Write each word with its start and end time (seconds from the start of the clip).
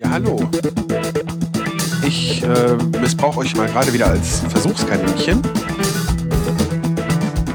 Ja, 0.00 0.10
hallo. 0.10 0.38
Ich 2.06 2.44
äh, 2.44 2.76
missbrauche 3.00 3.40
euch 3.40 3.56
mal 3.56 3.66
gerade 3.66 3.92
wieder 3.92 4.06
als 4.06 4.42
Versuchskaninchen. 4.48 5.42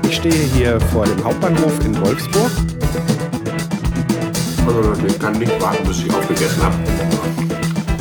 Ich 0.10 0.18
stehe 0.18 0.44
hier 0.54 0.78
vor 0.92 1.06
dem 1.06 1.24
Hauptbahnhof 1.24 1.80
in 1.86 1.98
Wolfsburg. 2.02 2.52
Also 4.68 5.06
ich 5.08 5.18
kann 5.20 5.40
nicht 5.40 5.62
warten, 5.62 5.88
bis 5.88 6.00
ich 6.00 6.14
aufgegessen 6.14 6.62
habe. 6.64 6.76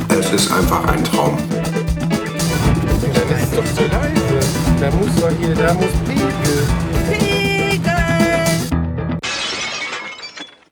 Es 0.08 0.32
ist 0.32 0.50
einfach 0.50 0.88
ein 0.88 1.04
Traum. 1.04 1.38
Das 3.30 3.42
ist 3.42 3.56
doch 3.56 3.64
zu 3.76 3.82
leise. 3.82 4.40
Da 4.80 4.90
muss 4.90 5.14
doch 5.20 5.30
hier, 5.38 5.54
da 5.54 5.72
muss 5.74 5.92
Pegel. 6.04 6.66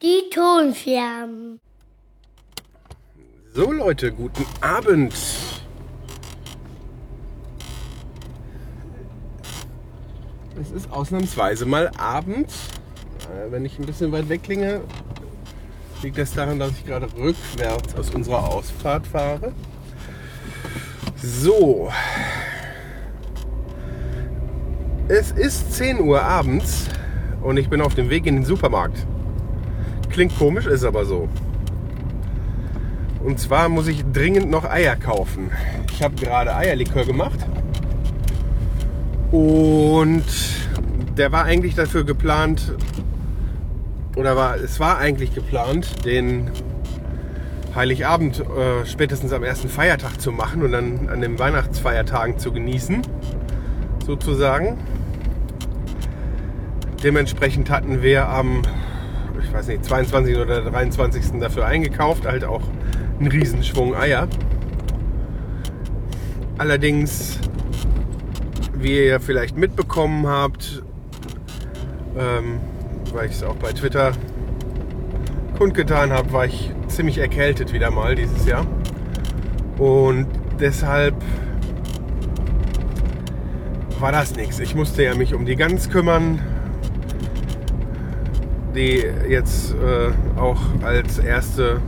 Die 0.03 0.29
Tonflammen. 0.35 1.40
So 3.61 3.73
Leute, 3.73 4.11
guten 4.11 4.47
Abend. 4.63 5.13
Es 10.59 10.71
ist 10.75 10.91
ausnahmsweise 10.91 11.67
mal 11.67 11.91
Abend. 11.99 12.49
Äh, 12.49 13.53
Wenn 13.53 13.67
ich 13.67 13.79
ein 13.79 13.85
bisschen 13.85 14.13
weit 14.13 14.31
weg 14.31 14.45
klinge, 14.45 14.81
liegt 16.03 16.17
das 16.17 16.33
daran, 16.33 16.59
dass 16.59 16.71
ich 16.71 16.87
gerade 16.87 17.07
rückwärts 17.19 17.95
aus 17.97 18.09
unserer 18.15 18.49
Ausfahrt 18.49 19.07
fahre. 19.07 19.53
So. 21.17 21.93
Es 25.09 25.33
ist 25.33 25.75
10 25.75 26.01
Uhr 26.01 26.23
abends 26.23 26.87
und 27.43 27.59
ich 27.59 27.69
bin 27.69 27.83
auf 27.83 27.95
dem 27.95 28.09
Weg 28.09 28.25
in 28.25 28.37
den 28.37 28.45
Supermarkt. 28.47 29.07
Klingt 30.09 30.35
komisch, 30.39 30.65
ist 30.65 30.85
aber 30.85 31.05
so. 31.05 31.29
Und 33.23 33.39
zwar 33.39 33.69
muss 33.69 33.87
ich 33.87 34.05
dringend 34.13 34.51
noch 34.51 34.65
Eier 34.65 34.97
kaufen. 34.97 35.51
Ich 35.93 36.03
habe 36.03 36.15
gerade 36.17 36.55
Eierlikör 36.55 37.05
gemacht. 37.05 37.39
Und 39.31 40.25
der 41.17 41.31
war 41.31 41.45
eigentlich 41.45 41.75
dafür 41.75 42.05
geplant, 42.05 42.75
oder 44.17 44.37
war, 44.37 44.57
es 44.57 44.81
war 44.81 44.99
eigentlich 44.99 45.35
geplant, 45.35 46.05
den 46.05 46.51
Heiligabend 47.75 48.41
äh, 48.41 48.85
spätestens 48.87 49.33
am 49.33 49.45
ersten 49.45 49.69
Feiertag 49.69 50.21
zu 50.21 50.33
machen 50.33 50.63
und 50.63 50.73
dann 50.73 51.09
an 51.09 51.21
den 51.21 51.39
Weihnachtsfeiertagen 51.39 52.39
zu 52.39 52.53
genießen, 52.53 53.03
sozusagen. 54.05 54.79
Dementsprechend 57.05 57.71
hatten 57.71 58.03
wir 58.03 58.29
am, 58.29 58.63
ich 59.41 59.53
weiß 59.53 59.69
nicht, 59.69 59.85
22. 59.85 60.37
oder 60.37 60.63
23. 60.63 61.39
dafür 61.39 61.67
eingekauft, 61.67 62.27
halt 62.27 62.45
auch 62.45 62.63
einen 63.21 63.29
Riesenschwung 63.29 63.95
Eier. 63.95 64.27
Allerdings, 66.57 67.39
wie 68.75 68.97
ihr 68.97 69.05
ja 69.07 69.19
vielleicht 69.19 69.57
mitbekommen 69.57 70.27
habt, 70.27 70.83
ähm, 72.19 72.61
weil 73.13 73.27
ich 73.27 73.33
es 73.33 73.43
auch 73.43 73.57
bei 73.57 73.73
Twitter 73.73 74.13
kundgetan 75.59 76.13
habe, 76.13 76.33
war 76.33 76.47
ich 76.47 76.73
ziemlich 76.89 77.19
erkältet 77.19 77.73
wieder 77.73 77.91
mal 77.91 78.15
dieses 78.15 78.47
Jahr. 78.47 78.67
Und 79.79 80.27
deshalb 80.59 81.15
war 83.99 84.13
das 84.13 84.35
nichts. 84.35 84.59
Ich 84.59 84.75
musste 84.75 85.03
ja 85.03 85.15
mich 85.15 85.35
um 85.35 85.45
die 85.45 85.57
Gans 85.57 85.91
kümmern, 85.91 86.41
die 88.75 89.05
jetzt 89.29 89.75
äh, 89.75 90.39
auch 90.39 90.61
als 90.83 91.19
erste 91.19 91.83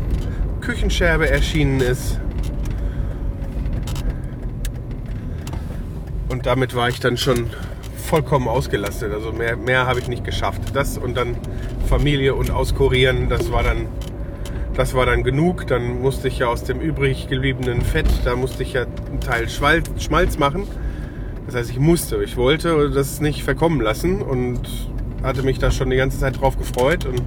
Küchenscherbe 0.62 1.28
erschienen 1.28 1.80
ist. 1.80 2.20
Und 6.28 6.46
damit 6.46 6.74
war 6.74 6.88
ich 6.88 7.00
dann 7.00 7.16
schon 7.16 7.50
vollkommen 7.96 8.48
ausgelastet. 8.48 9.12
Also 9.12 9.32
mehr, 9.32 9.56
mehr 9.56 9.86
habe 9.86 10.00
ich 10.00 10.08
nicht 10.08 10.24
geschafft. 10.24 10.62
Das 10.72 10.96
und 10.96 11.16
dann 11.16 11.36
Familie 11.88 12.34
und 12.34 12.50
auskurieren, 12.50 13.28
das 13.28 13.52
war 13.52 13.62
dann, 13.62 13.86
das 14.74 14.94
war 14.94 15.04
dann 15.04 15.24
genug. 15.24 15.66
Dann 15.66 16.00
musste 16.00 16.28
ich 16.28 16.38
ja 16.38 16.46
aus 16.46 16.64
dem 16.64 16.80
übrig 16.80 17.28
gebliebenen 17.28 17.82
Fett, 17.82 18.06
da 18.24 18.36
musste 18.36 18.62
ich 18.62 18.72
ja 18.72 18.82
einen 18.82 19.20
Teil 19.20 19.48
Schmalz 19.48 20.38
machen. 20.38 20.66
Das 21.46 21.56
heißt, 21.56 21.70
ich 21.70 21.78
musste, 21.78 22.22
ich 22.22 22.36
wollte 22.36 22.88
das 22.90 23.20
nicht 23.20 23.42
verkommen 23.42 23.80
lassen 23.80 24.22
und 24.22 24.60
hatte 25.22 25.42
mich 25.42 25.58
da 25.58 25.70
schon 25.70 25.90
die 25.90 25.96
ganze 25.96 26.18
Zeit 26.18 26.40
drauf 26.40 26.56
gefreut. 26.56 27.04
Und 27.04 27.22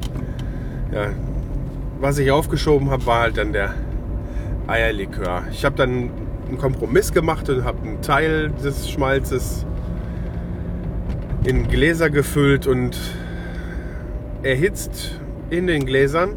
ja, 0.93 1.09
was 2.05 2.19
ich 2.19 2.29
aufgeschoben 2.29 2.91
habe, 2.91 3.03
war 3.07 3.21
halt 3.21 3.37
dann 3.37 3.51
der 3.51 3.73
Eierlikör. 4.67 5.41
Ich 5.51 5.65
habe 5.65 5.75
dann 5.75 6.11
einen 6.47 6.59
Kompromiss 6.59 7.11
gemacht 7.11 7.49
und 7.49 7.63
habe 7.63 7.81
einen 7.81 8.03
Teil 8.03 8.51
des 8.63 8.91
Schmalzes 8.91 9.65
in 11.45 11.67
Gläser 11.67 12.11
gefüllt 12.11 12.67
und 12.67 12.95
erhitzt 14.43 15.19
in 15.49 15.65
den 15.65 15.87
Gläsern. 15.87 16.35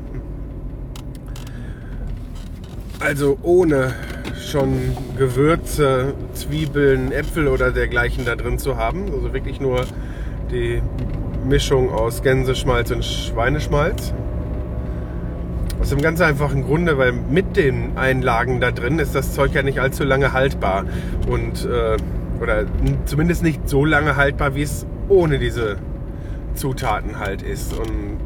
Also 3.01 3.37
ohne 3.43 3.93
schon 4.41 4.97
Gewürze, 5.19 6.15
Zwiebeln, 6.33 7.13
Äpfel 7.13 7.47
oder 7.47 7.73
dergleichen 7.73 8.25
da 8.25 8.37
drin 8.37 8.59
zu 8.59 8.79
haben. 8.79 9.13
Also 9.13 9.35
wirklich 9.35 9.61
nur 9.61 9.85
die 10.51 10.81
Mischung 11.47 11.93
aus 11.93 12.23
Gänseschmalz 12.23 12.91
und 12.91 13.05
Schweineschmalz. 13.05 14.15
Aus 15.89 15.95
dem 15.95 16.03
ganz 16.03 16.21
einfachen 16.21 16.65
Grunde, 16.65 16.99
weil 16.99 17.13
mit 17.13 17.57
den 17.57 17.97
Einlagen 17.97 18.61
da 18.61 18.73
drin 18.73 18.99
ist 18.99 19.15
das 19.15 19.33
Zeug 19.33 19.55
ja 19.55 19.63
nicht 19.63 19.81
allzu 19.81 20.05
lange 20.05 20.35
haltbar. 20.35 20.85
Und, 21.27 21.65
äh, 21.65 21.97
oder 22.43 22.67
zumindest 23.07 23.43
nicht 23.43 23.67
so 23.67 23.87
lange 23.87 24.17
haltbar, 24.17 24.55
wie 24.55 24.61
es 24.61 24.85
ohne 25.09 25.39
diese 25.39 25.79
Zutaten 26.53 27.19
halt 27.19 27.41
ist. 27.41 27.73
Und 27.73 28.19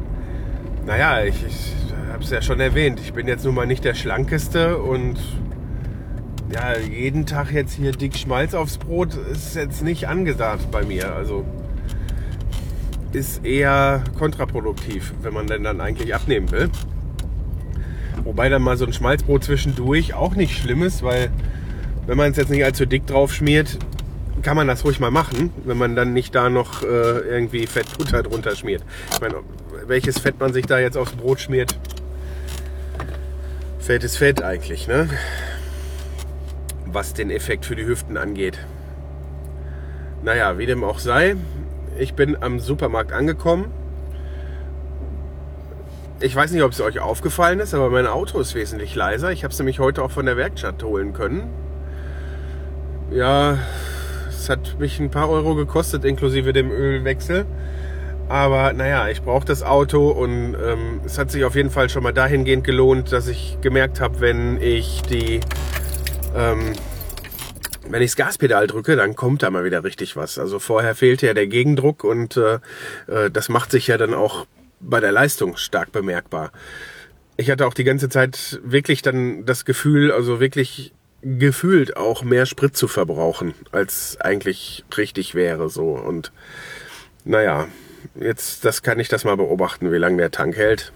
naja, 0.85 1.23
ich, 1.23 1.35
ich 1.47 1.73
habe 2.11 2.21
es 2.21 2.31
ja 2.31 2.41
schon 2.41 2.59
erwähnt, 2.59 2.99
ich 2.99 3.13
bin 3.13 3.29
jetzt 3.29 3.45
nun 3.45 3.55
mal 3.55 3.65
nicht 3.65 3.85
der 3.85 3.93
Schlankeste 3.93 4.79
und 4.79 5.15
ja, 6.53 6.77
jeden 6.77 7.25
Tag 7.25 7.53
jetzt 7.53 7.75
hier 7.75 7.93
dick 7.93 8.17
Schmalz 8.17 8.55
aufs 8.55 8.77
Brot 8.77 9.15
ist 9.15 9.55
jetzt 9.55 9.83
nicht 9.83 10.09
angesagt 10.09 10.69
bei 10.69 10.83
mir. 10.83 11.15
Also 11.15 11.45
ist 13.13 13.45
eher 13.45 14.03
kontraproduktiv, 14.19 15.13
wenn 15.21 15.33
man 15.33 15.47
denn 15.47 15.63
dann 15.63 15.79
eigentlich 15.79 16.13
abnehmen 16.13 16.51
will. 16.51 16.69
Wobei 18.23 18.49
dann 18.49 18.61
mal 18.61 18.77
so 18.77 18.85
ein 18.85 18.93
Schmalzbrot 18.93 19.43
zwischendurch 19.43 20.13
auch 20.13 20.35
nicht 20.35 20.57
schlimm 20.57 20.83
ist, 20.83 21.03
weil 21.03 21.29
wenn 22.07 22.17
man 22.17 22.31
es 22.31 22.37
jetzt 22.37 22.49
nicht 22.49 22.63
allzu 22.63 22.85
dick 22.85 23.05
drauf 23.05 23.33
schmiert, 23.33 23.77
kann 24.41 24.55
man 24.55 24.67
das 24.67 24.83
ruhig 24.83 24.99
mal 24.99 25.11
machen, 25.11 25.51
wenn 25.65 25.77
man 25.77 25.95
dann 25.95 26.13
nicht 26.13 26.35
da 26.35 26.49
noch 26.49 26.83
äh, 26.83 26.85
irgendwie 26.85 27.67
Fettbutter 27.67 28.23
drunter 28.23 28.55
schmiert. 28.55 28.83
Ich 29.11 29.21
meine, 29.21 29.35
welches 29.85 30.19
Fett 30.19 30.39
man 30.39 30.53
sich 30.53 30.65
da 30.65 30.79
jetzt 30.79 30.97
aufs 30.97 31.13
Brot 31.13 31.39
schmiert, 31.39 31.77
Fett 33.79 34.03
ist 34.03 34.17
Fett 34.17 34.41
eigentlich, 34.41 34.87
ne? 34.87 35.09
Was 36.85 37.13
den 37.13 37.29
Effekt 37.29 37.65
für 37.65 37.75
die 37.75 37.85
Hüften 37.85 38.17
angeht. 38.17 38.57
Naja, 40.23 40.57
wie 40.57 40.65
dem 40.65 40.85
auch 40.85 40.99
sei, 40.99 41.35
ich 41.99 42.13
bin 42.13 42.41
am 42.41 42.59
Supermarkt 42.59 43.11
angekommen. 43.11 43.65
Ich 46.23 46.33
weiß 46.33 46.51
nicht, 46.51 46.63
ob 46.63 46.71
es 46.71 46.79
euch 46.79 46.99
aufgefallen 46.99 47.59
ist, 47.59 47.73
aber 47.73 47.89
mein 47.89 48.07
Auto 48.07 48.39
ist 48.39 48.55
wesentlich 48.55 48.95
leiser. 48.95 49.33
Ich 49.33 49.43
habe 49.43 49.51
es 49.51 49.59
nämlich 49.59 49.79
heute 49.79 50.01
auch 50.01 50.11
von 50.11 50.25
der 50.25 50.37
Werkstatt 50.37 50.81
holen 50.81 51.11
können. 51.11 51.53
Ja, 53.11 53.57
es 54.29 54.47
hat 54.47 54.79
mich 54.79 55.01
ein 55.01 55.11
paar 55.11 55.29
Euro 55.29 55.53
gekostet, 55.53 56.05
inklusive 56.05 56.53
dem 56.53 56.71
Ölwechsel. 56.71 57.45
Aber 58.29 58.71
naja, 58.71 59.09
ich 59.09 59.21
brauche 59.21 59.43
das 59.43 59.63
Auto 59.63 60.11
und 60.11 60.55
ähm, 60.55 61.01
es 61.05 61.17
hat 61.17 61.29
sich 61.29 61.43
auf 61.43 61.55
jeden 61.55 61.69
Fall 61.69 61.89
schon 61.89 62.03
mal 62.03 62.13
dahingehend 62.13 62.63
gelohnt, 62.63 63.11
dass 63.11 63.27
ich 63.27 63.57
gemerkt 63.59 63.99
habe, 63.99 64.21
wenn 64.21 64.61
ich 64.61 65.01
die, 65.01 65.41
ähm, 66.37 66.71
wenn 67.89 68.01
ich 68.01 68.11
das 68.11 68.15
Gaspedal 68.15 68.67
drücke, 68.67 68.95
dann 68.95 69.17
kommt 69.17 69.43
da 69.43 69.49
mal 69.49 69.65
wieder 69.65 69.83
richtig 69.83 70.15
was. 70.15 70.39
Also 70.39 70.59
vorher 70.59 70.95
fehlte 70.95 71.25
ja 71.25 71.33
der 71.33 71.47
Gegendruck 71.47 72.05
und 72.05 72.37
äh, 72.37 72.59
äh, 73.07 73.29
das 73.29 73.49
macht 73.49 73.71
sich 73.71 73.87
ja 73.87 73.97
dann 73.97 74.13
auch 74.13 74.45
bei 74.83 74.99
der 74.99 75.11
Leistung 75.11 75.57
stark 75.57 75.91
bemerkbar. 75.91 76.51
Ich 77.37 77.49
hatte 77.49 77.65
auch 77.65 77.73
die 77.73 77.83
ganze 77.83 78.09
Zeit 78.09 78.59
wirklich 78.63 79.01
dann 79.01 79.45
das 79.45 79.65
Gefühl, 79.65 80.11
also 80.11 80.39
wirklich 80.39 80.93
gefühlt 81.23 81.95
auch 81.97 82.23
mehr 82.23 82.45
Sprit 82.45 82.75
zu 82.75 82.87
verbrauchen, 82.87 83.53
als 83.71 84.17
eigentlich 84.19 84.83
richtig 84.97 85.35
wäre 85.35 85.69
so. 85.69 85.91
Und 85.91 86.31
naja, 87.23 87.67
jetzt 88.15 88.65
das 88.65 88.83
kann 88.83 88.99
ich 88.99 89.07
das 89.07 89.23
mal 89.23 89.37
beobachten, 89.37 89.91
wie 89.91 89.97
lange 89.97 90.17
der 90.17 90.31
Tank 90.31 90.55
hält. 90.55 90.91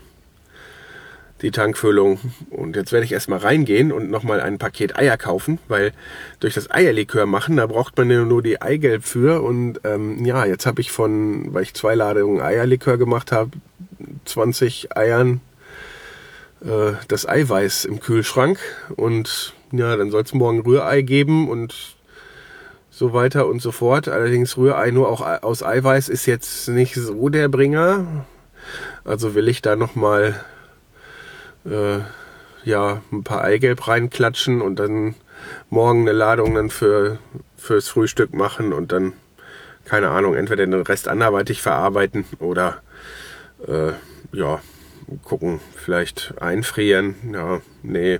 Die 1.41 1.51
Tankfüllung. 1.51 2.19
Und 2.49 2.75
jetzt 2.75 2.91
werde 2.91 3.05
ich 3.05 3.11
erstmal 3.11 3.39
reingehen 3.39 3.91
und 3.91 4.09
nochmal 4.09 4.41
ein 4.41 4.57
Paket 4.57 4.97
Eier 4.97 5.17
kaufen, 5.17 5.59
weil 5.67 5.93
durch 6.39 6.55
das 6.55 6.71
Eierlikör 6.71 7.27
machen, 7.27 7.57
da 7.57 7.67
braucht 7.67 7.95
man 7.95 8.09
ja 8.09 8.25
nur 8.25 8.41
die 8.41 8.59
Eigelb 8.59 9.05
für. 9.05 9.43
Und 9.43 9.79
ähm, 9.83 10.25
ja, 10.25 10.45
jetzt 10.45 10.65
habe 10.65 10.81
ich 10.81 10.91
von, 10.91 11.53
weil 11.53 11.61
ich 11.61 11.75
zwei 11.75 11.93
Ladungen 11.93 12.41
Eierlikör 12.41 12.97
gemacht 12.97 13.31
habe, 13.31 13.51
20 14.27 14.95
Eiern 14.95 15.41
äh, 16.61 16.93
das 17.07 17.27
Eiweiß 17.27 17.85
im 17.85 17.99
Kühlschrank. 17.99 18.59
Und 18.95 19.53
ja, 19.71 19.95
dann 19.95 20.11
soll 20.11 20.23
es 20.23 20.33
morgen 20.33 20.61
Rührei 20.61 21.01
geben 21.01 21.49
und 21.49 21.73
so 22.89 23.13
weiter 23.13 23.47
und 23.47 23.61
so 23.61 23.71
fort. 23.71 24.07
Allerdings 24.07 24.57
Rührei 24.57 24.91
nur 24.91 25.09
auch 25.09 25.21
aus 25.43 25.63
Eiweiß 25.63 26.09
ist 26.09 26.25
jetzt 26.25 26.67
nicht 26.67 26.95
so 26.95 27.29
der 27.29 27.47
Bringer. 27.47 28.25
Also 29.03 29.35
will 29.35 29.47
ich 29.47 29.61
da 29.61 29.75
nochmal 29.75 30.43
äh, 31.65 31.99
ja, 32.63 33.01
ein 33.11 33.23
paar 33.23 33.43
Eigelb 33.43 33.87
reinklatschen 33.87 34.61
und 34.61 34.79
dann 34.79 35.15
morgen 35.69 36.01
eine 36.01 36.11
Ladung 36.11 36.55
dann 36.55 36.69
für, 36.69 37.19
fürs 37.55 37.87
Frühstück 37.87 38.33
machen 38.33 38.73
und 38.73 38.91
dann, 38.91 39.13
keine 39.85 40.09
Ahnung, 40.09 40.35
entweder 40.35 40.65
den 40.65 40.73
Rest 40.81 41.07
anderweitig 41.07 41.61
verarbeiten 41.61 42.25
oder 42.39 42.81
äh, 43.67 43.93
ja, 44.31 44.61
gucken, 45.23 45.59
vielleicht 45.75 46.33
einfrieren. 46.39 47.15
Ja, 47.33 47.61
nee. 47.83 48.19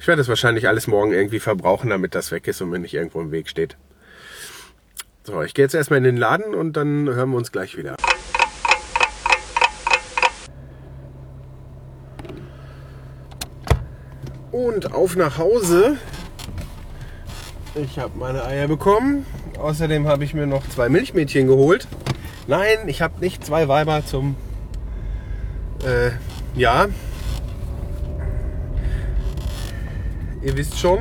Ich 0.00 0.06
werde 0.06 0.20
das 0.20 0.28
wahrscheinlich 0.28 0.68
alles 0.68 0.86
morgen 0.86 1.12
irgendwie 1.12 1.40
verbrauchen, 1.40 1.90
damit 1.90 2.14
das 2.14 2.30
weg 2.30 2.46
ist 2.48 2.60
und 2.60 2.70
mir 2.70 2.78
nicht 2.78 2.94
irgendwo 2.94 3.20
im 3.20 3.30
Weg 3.30 3.48
steht. 3.48 3.76
So, 5.24 5.42
ich 5.42 5.54
gehe 5.54 5.64
jetzt 5.64 5.74
erstmal 5.74 5.98
in 5.98 6.04
den 6.04 6.16
Laden 6.16 6.54
und 6.54 6.76
dann 6.76 7.08
hören 7.08 7.30
wir 7.30 7.36
uns 7.36 7.52
gleich 7.52 7.76
wieder. 7.76 7.96
Und 14.50 14.92
auf 14.92 15.16
nach 15.16 15.38
Hause. 15.38 15.96
Ich 17.74 17.98
habe 17.98 18.18
meine 18.18 18.44
Eier 18.44 18.68
bekommen. 18.68 19.24
Außerdem 19.58 20.06
habe 20.06 20.24
ich 20.24 20.34
mir 20.34 20.46
noch 20.46 20.68
zwei 20.68 20.88
Milchmädchen 20.88 21.46
geholt. 21.46 21.86
Nein, 22.46 22.86
ich 22.86 23.00
habe 23.00 23.20
nicht 23.20 23.44
zwei 23.44 23.68
Weiber 23.68 24.04
zum... 24.04 24.36
Äh, 25.82 26.10
ja. 26.54 26.86
Ihr 30.42 30.56
wisst 30.56 30.78
schon. 30.78 31.00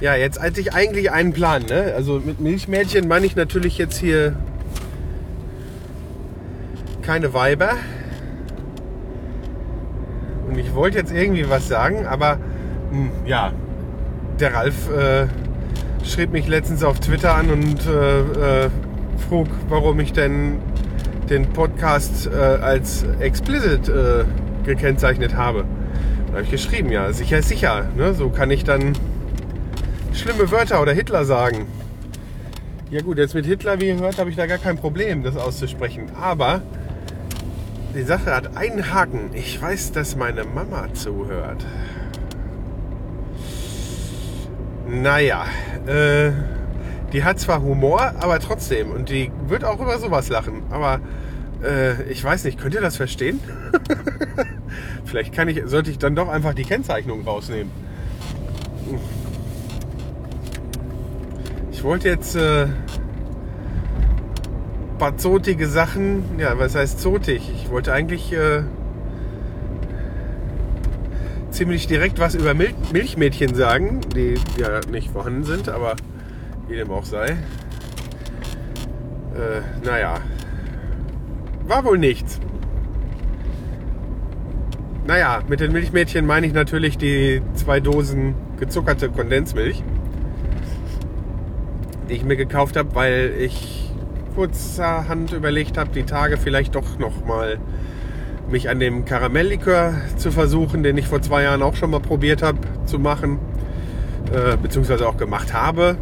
Ja, 0.00 0.14
jetzt 0.14 0.40
hatte 0.40 0.60
ich 0.60 0.74
eigentlich 0.74 1.10
einen 1.10 1.32
Plan. 1.32 1.64
Ne? 1.64 1.92
Also 1.96 2.20
mit 2.24 2.40
Milchmädchen 2.40 3.08
meine 3.08 3.26
ich 3.26 3.34
natürlich 3.34 3.78
jetzt 3.78 3.98
hier 3.98 4.36
keine 7.02 7.34
Weiber. 7.34 7.70
Und 10.48 10.58
ich 10.58 10.74
wollte 10.74 10.98
jetzt 10.98 11.12
irgendwie 11.12 11.48
was 11.50 11.66
sagen, 11.66 12.06
aber 12.06 12.36
mh, 12.36 12.98
hm, 12.98 13.10
ja, 13.26 13.52
der 14.38 14.54
Ralf 14.54 14.90
äh, 14.90 15.26
schrieb 16.04 16.30
mich 16.30 16.46
letztens 16.46 16.84
auf 16.84 17.00
Twitter 17.00 17.34
an 17.34 17.50
und 17.50 17.86
äh, 17.86 18.66
äh, 18.66 18.70
frug, 19.28 19.48
warum 19.68 20.00
ich 20.00 20.12
denn 20.12 20.58
den 21.28 21.46
Podcast 21.52 22.26
äh, 22.26 22.36
als 22.36 23.04
explicit 23.20 23.88
äh, 23.88 24.24
gekennzeichnet 24.64 25.36
habe. 25.36 25.64
Da 26.28 26.32
habe 26.34 26.42
ich 26.44 26.50
geschrieben, 26.50 26.90
ja, 26.90 27.12
sicher 27.12 27.42
sicher. 27.42 27.88
Ne? 27.96 28.14
So 28.14 28.30
kann 28.30 28.50
ich 28.50 28.64
dann 28.64 28.94
schlimme 30.14 30.50
Wörter 30.50 30.80
oder 30.80 30.92
Hitler 30.92 31.24
sagen. 31.24 31.66
Ja 32.90 33.02
gut, 33.02 33.18
jetzt 33.18 33.34
mit 33.34 33.44
Hitler, 33.44 33.80
wie 33.80 33.88
ihr 33.88 33.98
hört, 33.98 34.18
habe 34.18 34.30
ich 34.30 34.36
da 34.36 34.46
gar 34.46 34.56
kein 34.56 34.78
Problem, 34.78 35.22
das 35.22 35.36
auszusprechen. 35.36 36.06
Aber 36.18 36.62
die 37.94 38.02
Sache 38.02 38.34
hat 38.34 38.56
einen 38.56 38.94
Haken. 38.94 39.30
Ich 39.34 39.60
weiß, 39.60 39.92
dass 39.92 40.16
meine 40.16 40.44
Mama 40.44 40.88
zuhört. 40.94 41.66
Naja, 44.88 45.44
äh, 45.86 46.30
die 47.12 47.24
hat 47.24 47.40
zwar 47.40 47.62
Humor, 47.62 48.14
aber 48.20 48.38
trotzdem. 48.38 48.90
Und 48.90 49.08
die 49.08 49.30
wird 49.46 49.64
auch 49.64 49.80
über 49.80 49.98
sowas 49.98 50.28
lachen. 50.28 50.62
Aber 50.70 51.00
äh, 51.62 52.02
ich 52.04 52.22
weiß 52.22 52.44
nicht, 52.44 52.60
könnt 52.60 52.74
ihr 52.74 52.80
das 52.80 52.96
verstehen? 52.96 53.40
Vielleicht 55.04 55.32
kann 55.32 55.48
ich, 55.48 55.62
sollte 55.64 55.90
ich 55.90 55.98
dann 55.98 56.14
doch 56.14 56.28
einfach 56.28 56.54
die 56.54 56.64
Kennzeichnung 56.64 57.24
rausnehmen. 57.24 57.70
Ich 61.72 61.82
wollte 61.82 62.08
jetzt 62.08 62.34
äh, 62.34 62.66
paar 64.98 65.16
zotige 65.16 65.68
Sachen. 65.68 66.24
Ja, 66.38 66.58
was 66.58 66.74
heißt 66.74 67.00
zotig? 67.00 67.50
Ich 67.54 67.70
wollte 67.70 67.92
eigentlich 67.92 68.32
äh, 68.32 68.62
ziemlich 71.50 71.86
direkt 71.86 72.18
was 72.18 72.34
über 72.34 72.52
Mil 72.52 72.74
Milchmädchen 72.92 73.54
sagen, 73.54 74.00
die 74.14 74.34
ja 74.58 74.80
nicht 74.90 75.10
vorhanden 75.10 75.44
sind, 75.44 75.68
aber 75.68 75.94
wie 76.68 76.76
dem 76.76 76.90
auch 76.90 77.04
sei. 77.04 77.30
Äh, 79.34 79.60
naja, 79.84 80.14
war 81.66 81.84
wohl 81.84 81.98
nichts. 81.98 82.40
Naja, 85.06 85.42
mit 85.48 85.60
den 85.60 85.72
Milchmädchen 85.72 86.26
meine 86.26 86.46
ich 86.46 86.52
natürlich 86.52 86.98
die 86.98 87.42
zwei 87.54 87.80
Dosen 87.80 88.34
gezuckerte 88.58 89.08
Kondensmilch 89.08 89.82
die 92.08 92.14
ich 92.14 92.24
mir 92.24 92.36
gekauft 92.36 92.76
habe, 92.76 92.94
weil 92.94 93.34
ich 93.38 93.90
kurzerhand 94.34 95.32
überlegt 95.32 95.76
habe, 95.78 95.90
die 95.90 96.04
Tage 96.04 96.36
vielleicht 96.36 96.74
doch 96.74 96.98
noch 96.98 97.24
mal 97.26 97.58
mich 98.50 98.70
an 98.70 98.80
dem 98.80 99.04
Karamelllikör 99.04 99.94
zu 100.16 100.30
versuchen, 100.30 100.82
den 100.82 100.96
ich 100.96 101.06
vor 101.06 101.20
zwei 101.20 101.42
Jahren 101.42 101.62
auch 101.62 101.76
schon 101.76 101.90
mal 101.90 102.00
probiert 102.00 102.42
habe 102.42 102.58
zu 102.86 102.98
machen, 102.98 103.38
äh, 104.32 104.56
beziehungsweise 104.56 105.06
auch 105.06 105.18
gemacht 105.18 105.52
habe, 105.52 105.96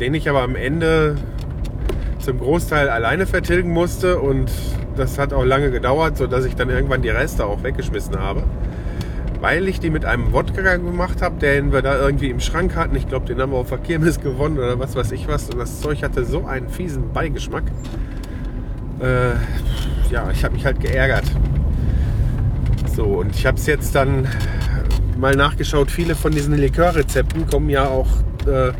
den 0.00 0.14
ich 0.14 0.28
aber 0.28 0.42
am 0.42 0.56
Ende 0.56 1.16
zum 2.18 2.38
Großteil 2.38 2.88
alleine 2.88 3.26
vertilgen 3.26 3.70
musste 3.70 4.18
und 4.18 4.50
das 4.96 5.18
hat 5.18 5.32
auch 5.32 5.44
lange 5.44 5.70
gedauert, 5.70 6.16
sodass 6.16 6.44
ich 6.44 6.54
dann 6.56 6.68
irgendwann 6.68 7.02
die 7.02 7.08
Reste 7.10 7.46
auch 7.46 7.62
weggeschmissen 7.62 8.18
habe 8.18 8.42
weil 9.40 9.68
ich 9.68 9.80
die 9.80 9.90
mit 9.90 10.04
einem 10.04 10.32
Wodka 10.32 10.76
gemacht 10.76 11.22
habe, 11.22 11.38
den 11.38 11.72
wir 11.72 11.82
da 11.82 11.98
irgendwie 11.98 12.30
im 12.30 12.40
Schrank 12.40 12.76
hatten. 12.76 12.94
Ich 12.96 13.08
glaube, 13.08 13.26
den 13.26 13.40
haben 13.40 13.52
wir 13.52 13.58
auf 13.58 13.70
der 13.70 13.78
gewonnen 13.78 14.58
oder 14.58 14.78
was 14.78 14.94
weiß 14.94 15.12
ich 15.12 15.28
was. 15.28 15.48
Und 15.48 15.58
das 15.58 15.80
Zeug 15.80 16.02
hatte 16.02 16.24
so 16.24 16.44
einen 16.44 16.68
fiesen 16.68 17.12
Beigeschmack. 17.12 17.64
Äh, 19.00 19.30
ja, 20.12 20.30
ich 20.30 20.44
habe 20.44 20.54
mich 20.54 20.66
halt 20.66 20.80
geärgert. 20.80 21.24
So, 22.94 23.04
und 23.04 23.34
ich 23.34 23.46
habe 23.46 23.56
es 23.56 23.66
jetzt 23.66 23.94
dann 23.94 24.28
mal 25.16 25.34
nachgeschaut. 25.34 25.90
Viele 25.90 26.14
von 26.14 26.32
diesen 26.32 26.56
Likörrezepten 26.56 27.46
kommen 27.46 27.70
ja 27.70 27.88
auch 27.88 28.08
äh, 28.46 28.72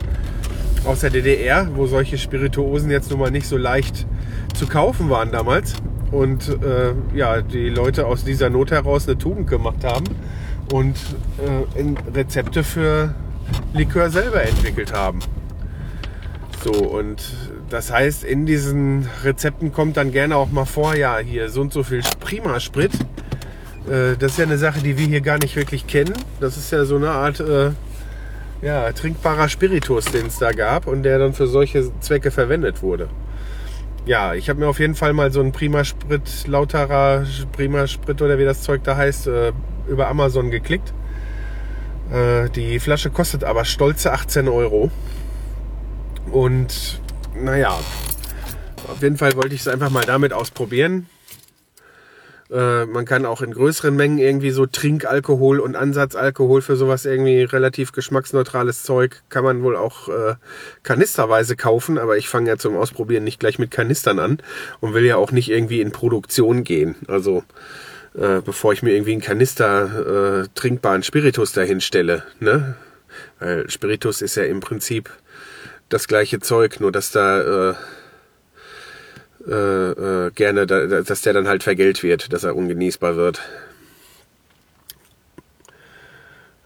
aus 0.84 1.00
der 1.00 1.10
DDR, 1.10 1.68
wo 1.74 1.86
solche 1.86 2.18
Spirituosen 2.18 2.90
jetzt 2.90 3.10
nun 3.10 3.20
mal 3.20 3.30
nicht 3.30 3.46
so 3.46 3.56
leicht 3.56 4.06
zu 4.54 4.66
kaufen 4.66 5.10
waren 5.10 5.30
damals. 5.30 5.74
Und 6.10 6.48
äh, 6.48 6.92
ja, 7.14 7.40
die 7.40 7.68
Leute 7.68 8.06
aus 8.06 8.24
dieser 8.24 8.50
Not 8.50 8.70
heraus 8.72 9.06
eine 9.06 9.16
Tugend 9.16 9.48
gemacht 9.48 9.84
haben 9.84 10.04
und 10.72 10.96
äh, 11.38 12.14
Rezepte 12.14 12.64
für 12.64 13.14
Likör 13.74 14.10
selber 14.10 14.42
entwickelt 14.42 14.92
haben. 14.92 15.20
So, 16.64 16.72
und 16.72 17.22
das 17.70 17.92
heißt, 17.92 18.24
in 18.24 18.44
diesen 18.44 19.08
Rezepten 19.24 19.72
kommt 19.72 19.96
dann 19.96 20.10
gerne 20.10 20.36
auch 20.36 20.50
mal 20.50 20.64
vor, 20.64 20.94
ja, 20.94 21.18
hier 21.18 21.48
so 21.48 21.60
und 21.60 21.72
so 21.72 21.82
viel 21.82 22.02
Prima-Sprit. 22.18 22.92
Äh, 23.88 24.16
das 24.18 24.32
ist 24.32 24.38
ja 24.38 24.44
eine 24.44 24.58
Sache, 24.58 24.80
die 24.80 24.98
wir 24.98 25.06
hier 25.06 25.20
gar 25.20 25.38
nicht 25.38 25.56
wirklich 25.56 25.86
kennen. 25.86 26.12
Das 26.40 26.56
ist 26.56 26.72
ja 26.72 26.84
so 26.84 26.96
eine 26.96 27.10
Art 27.10 27.40
äh, 27.40 27.70
ja, 28.62 28.92
trinkbarer 28.92 29.48
Spiritus, 29.48 30.06
den 30.06 30.26
es 30.26 30.38
da 30.38 30.52
gab 30.52 30.86
und 30.86 31.02
der 31.02 31.18
dann 31.18 31.32
für 31.32 31.46
solche 31.46 31.90
Zwecke 32.00 32.30
verwendet 32.30 32.82
wurde. 32.82 33.08
Ja, 34.06 34.34
ich 34.34 34.48
habe 34.48 34.60
mir 34.60 34.68
auf 34.68 34.80
jeden 34.80 34.94
Fall 34.94 35.12
mal 35.12 35.30
so 35.30 35.40
einen 35.40 35.52
Prima-Sprit, 35.52 36.46
lauterer 36.46 37.24
Prima-Sprit 37.52 38.20
oder 38.22 38.38
wie 38.38 38.44
das 38.44 38.62
Zeug 38.62 38.82
da 38.84 38.96
heißt, 38.96 39.26
äh, 39.26 39.52
über 39.88 40.08
Amazon 40.08 40.50
geklickt. 40.50 40.92
Äh, 42.12 42.48
die 42.50 42.80
Flasche 42.80 43.10
kostet 43.10 43.44
aber 43.44 43.64
stolze 43.64 44.12
18 44.12 44.48
Euro. 44.48 44.90
Und 46.32 47.00
naja, 47.34 47.78
auf 48.88 49.02
jeden 49.02 49.16
Fall 49.16 49.36
wollte 49.36 49.54
ich 49.54 49.60
es 49.60 49.68
einfach 49.68 49.90
mal 49.90 50.04
damit 50.04 50.32
ausprobieren. 50.32 51.06
Äh, 52.50 52.86
man 52.86 53.04
kann 53.04 53.26
auch 53.26 53.42
in 53.42 53.52
größeren 53.52 53.94
Mengen 53.94 54.18
irgendwie 54.18 54.50
so 54.50 54.66
Trinkalkohol 54.66 55.60
und 55.60 55.76
Ansatzalkohol 55.76 56.62
für 56.62 56.76
sowas 56.76 57.04
irgendwie 57.04 57.42
relativ 57.42 57.92
geschmacksneutrales 57.92 58.82
Zeug 58.82 59.22
kann 59.28 59.44
man 59.44 59.62
wohl 59.62 59.76
auch 59.76 60.08
äh, 60.08 60.34
kanisterweise 60.82 61.56
kaufen, 61.56 61.98
aber 61.98 62.16
ich 62.16 62.28
fange 62.28 62.48
ja 62.48 62.56
zum 62.56 62.76
Ausprobieren 62.76 63.24
nicht 63.24 63.38
gleich 63.38 63.58
mit 63.58 63.70
Kanistern 63.70 64.18
an 64.18 64.38
und 64.80 64.94
will 64.94 65.04
ja 65.04 65.16
auch 65.16 65.30
nicht 65.30 65.50
irgendwie 65.50 65.80
in 65.80 65.92
Produktion 65.92 66.64
gehen. 66.64 66.96
Also 67.06 67.44
äh, 68.14 68.40
bevor 68.44 68.72
ich 68.72 68.82
mir 68.82 68.92
irgendwie 68.92 69.12
einen 69.12 69.20
Kanister 69.20 70.42
äh, 70.42 70.48
trinkbaren 70.54 71.04
Spiritus 71.04 71.52
dahin 71.52 71.80
stelle. 71.80 72.24
Ne? 72.40 72.74
Weil 73.38 73.70
Spiritus 73.70 74.22
ist 74.22 74.34
ja 74.34 74.44
im 74.44 74.60
Prinzip 74.60 75.10
das 75.88 76.08
gleiche 76.08 76.40
Zeug, 76.40 76.80
nur 76.80 76.90
dass 76.90 77.12
da 77.12 77.70
äh, 77.70 77.74
äh, 79.46 79.52
äh, 79.52 80.30
gerne, 80.32 80.66
da, 80.66 80.86
dass 81.02 81.22
der 81.22 81.32
dann 81.32 81.48
halt 81.48 81.62
vergällt 81.62 82.02
wird, 82.02 82.32
dass 82.32 82.44
er 82.44 82.56
ungenießbar 82.56 83.16
wird. 83.16 83.40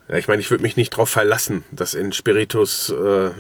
Ja, 0.09 0.17
ich 0.17 0.29
meine, 0.29 0.41
ich 0.41 0.51
würde 0.51 0.63
mich 0.63 0.77
nicht 0.77 0.93
darauf 0.93 1.09
verlassen, 1.09 1.65
dass 1.71 1.95
in 1.95 2.13
Spiritus 2.13 2.91
äh, 2.91 3.31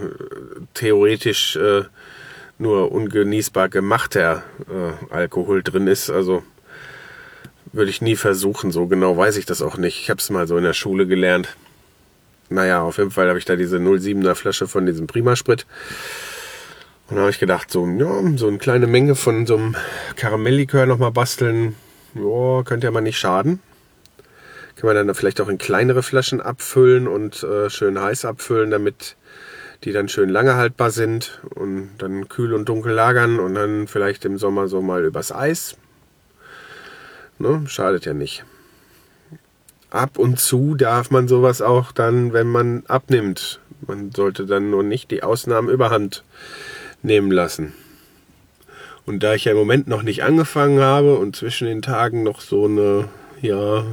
theoretisch 0.72 1.56
äh, 1.56 1.82
nur 2.58 2.92
ungenießbar 2.92 3.68
gemachter 3.68 4.44
äh, 4.68 5.12
Alkohol 5.12 5.62
drin 5.62 5.86
ist. 5.86 6.10
Also 6.10 6.42
würde 7.72 7.90
ich 7.90 8.00
nie 8.00 8.16
versuchen. 8.16 8.70
So 8.70 8.86
genau 8.86 9.16
weiß 9.16 9.36
ich 9.36 9.46
das 9.46 9.60
auch 9.60 9.76
nicht. 9.76 10.00
Ich 10.00 10.10
habe 10.10 10.20
es 10.20 10.30
mal 10.30 10.46
so 10.46 10.56
in 10.56 10.64
der 10.64 10.72
Schule 10.72 11.06
gelernt. 11.06 11.56
Naja, 12.48 12.82
auf 12.82 12.98
jeden 12.98 13.10
Fall 13.10 13.28
habe 13.28 13.38
ich 13.38 13.44
da 13.44 13.56
diese 13.56 13.78
07er 13.78 14.34
Flasche 14.34 14.68
von 14.68 14.86
diesem 14.86 15.06
Primasprit. 15.06 15.66
Und 17.08 17.16
da 17.16 17.22
habe 17.22 17.30
ich 17.30 17.38
gedacht, 17.38 17.70
so, 17.70 17.86
ja, 17.86 18.36
so 18.36 18.48
eine 18.48 18.58
kleine 18.58 18.86
Menge 18.86 19.14
von 19.14 19.46
so 19.46 19.56
einem 19.56 19.76
Karamelllikör 20.16 20.86
nochmal 20.86 21.10
basteln, 21.10 21.76
ja, 22.14 22.62
könnte 22.64 22.86
ja 22.86 22.90
mal 22.90 23.02
nicht 23.02 23.18
schaden. 23.18 23.60
Kann 24.76 24.86
man 24.86 25.06
dann 25.06 25.14
vielleicht 25.14 25.40
auch 25.40 25.48
in 25.48 25.58
kleinere 25.58 26.02
Flaschen 26.02 26.40
abfüllen 26.40 27.06
und 27.06 27.42
äh, 27.42 27.68
schön 27.68 28.00
heiß 28.00 28.24
abfüllen, 28.24 28.70
damit 28.70 29.16
die 29.84 29.92
dann 29.92 30.08
schön 30.08 30.30
lange 30.30 30.56
haltbar 30.56 30.90
sind 30.90 31.42
und 31.54 31.90
dann 31.98 32.28
kühl 32.28 32.54
und 32.54 32.68
dunkel 32.68 32.94
lagern 32.94 33.38
und 33.38 33.54
dann 33.54 33.86
vielleicht 33.86 34.24
im 34.24 34.38
Sommer 34.38 34.66
so 34.68 34.80
mal 34.80 35.04
übers 35.04 35.30
Eis. 35.30 35.76
Ne? 37.38 37.64
Schadet 37.66 38.06
ja 38.06 38.14
nicht. 38.14 38.44
Ab 39.90 40.18
und 40.18 40.40
zu 40.40 40.74
darf 40.74 41.10
man 41.10 41.28
sowas 41.28 41.60
auch 41.60 41.92
dann, 41.92 42.32
wenn 42.32 42.48
man 42.48 42.82
abnimmt. 42.88 43.60
Man 43.86 44.10
sollte 44.10 44.46
dann 44.46 44.70
nur 44.70 44.82
nicht 44.82 45.10
die 45.10 45.22
Ausnahmen 45.22 45.68
überhand 45.68 46.24
nehmen 47.04 47.30
lassen. 47.30 47.74
Und 49.06 49.22
da 49.22 49.34
ich 49.34 49.44
ja 49.44 49.52
im 49.52 49.58
Moment 49.58 49.86
noch 49.86 50.02
nicht 50.02 50.24
angefangen 50.24 50.80
habe 50.80 51.18
und 51.18 51.36
zwischen 51.36 51.66
den 51.66 51.82
Tagen 51.82 52.22
noch 52.22 52.40
so 52.40 52.64
eine, 52.64 53.08
ja, 53.42 53.84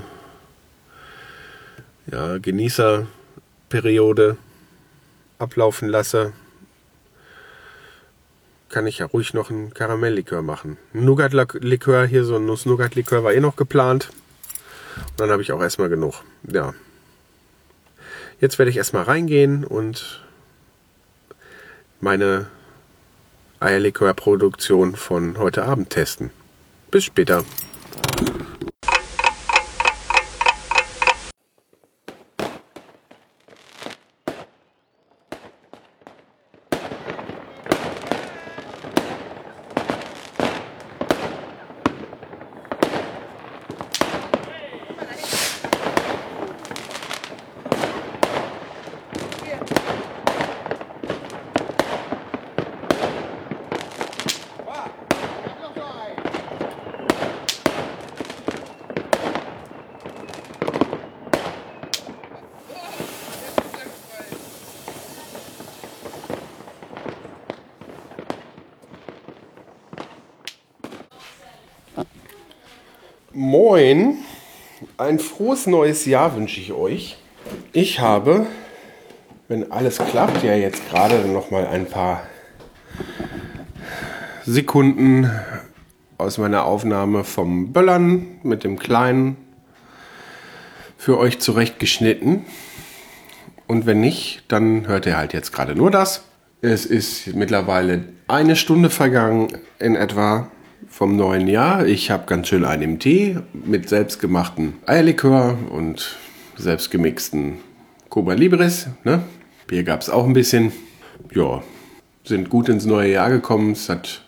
ja, 2.10 2.38
Genießerperiode 2.38 4.38
ablaufen 5.38 5.90
lasse, 5.90 6.32
kann 8.70 8.88
ich 8.88 9.00
ja 9.00 9.06
ruhig 9.06 9.34
noch 9.34 9.50
einen 9.50 9.74
Karamelllikör 9.74 10.42
machen. 10.42 10.78
Ein 10.94 11.04
Nougat-Likör 11.04 12.06
hier, 12.06 12.24
so 12.24 12.38
ein 12.38 12.46
Nuss-Nougat-Likör 12.46 13.26
war 13.26 13.34
eh 13.34 13.42
noch 13.42 13.58
geplant. 13.58 14.12
Und 14.96 15.20
dann 15.20 15.30
habe 15.30 15.42
ich 15.42 15.52
auch 15.52 15.62
erstmal 15.62 15.90
genug. 15.90 16.24
Ja. 16.50 16.74
Jetzt 18.40 18.58
werde 18.58 18.72
ich 18.72 18.78
erstmal 18.78 19.04
reingehen 19.04 19.66
und 19.66 20.22
meine 22.00 22.48
Eierlikörproduktion 23.62 24.96
von 24.96 25.38
heute 25.38 25.64
Abend 25.66 25.92
testen. 25.92 26.32
Bis 26.90 27.04
später. 27.04 27.46
Moin, 73.94 74.20
ein 74.98 75.20
frohes 75.20 75.68
neues 75.68 76.06
Jahr 76.06 76.38
wünsche 76.38 76.62
ich 76.62 76.72
euch. 76.72 77.18
Ich 77.74 78.00
habe, 78.00 78.46
wenn 79.50 79.70
alles 79.70 79.98
klappt, 79.98 80.44
ja 80.44 80.56
jetzt 80.56 80.90
gerade 80.90 81.28
noch 81.28 81.52
mal 81.52 81.68
ein 81.68 81.86
paar 81.86 82.24
Sekunden 84.46 85.30
aus 86.18 86.38
meiner 86.38 86.64
Aufnahme 86.64 87.26
vom 87.26 87.74
Böllern 87.74 88.40
mit 88.44 88.64
dem 88.64 88.80
Kleinen 88.80 89.36
für 90.98 91.18
euch 91.18 91.40
zurechtgeschnitten. 91.40 92.46
Und 93.68 93.86
wenn 93.86 94.00
nicht, 94.00 94.46
dann 94.48 94.88
hört 94.88 95.06
ihr 95.06 95.18
halt 95.18 95.34
jetzt 95.34 95.52
gerade 95.52 95.76
nur 95.76 95.92
das. 95.92 96.24
Es 96.62 96.86
ist 96.86 97.36
mittlerweile 97.36 98.06
eine 98.30 98.56
Stunde 98.56 98.90
vergangen 98.90 99.50
in 99.80 99.96
etwa 99.96 100.50
vom 100.92 101.16
neuen 101.16 101.48
Jahr. 101.48 101.88
Ich 101.88 102.12
habe 102.12 102.26
ganz 102.28 102.50
schön 102.50 102.66
einen 102.66 103.00
Tee 103.00 103.38
mit 103.54 103.88
selbstgemachten 103.88 104.74
Eierlikör 104.86 105.58
und 105.72 106.18
selbstgemixten 106.58 107.54
Cuba 108.10 108.34
Libres. 108.34 108.88
Ne? 109.06 109.22
Bier 109.68 109.84
gab 109.84 110.02
es 110.02 110.10
auch 110.10 110.26
ein 110.28 110.34
bisschen. 110.34 110.74
Ja, 111.34 111.64
sind 112.26 112.50
gut 112.50 112.68
ins 112.68 112.86
neue 112.86 113.14
Jahr 113.14 113.30
gekommen. 113.30 113.72
Es 113.72 113.88
hat 113.88 114.22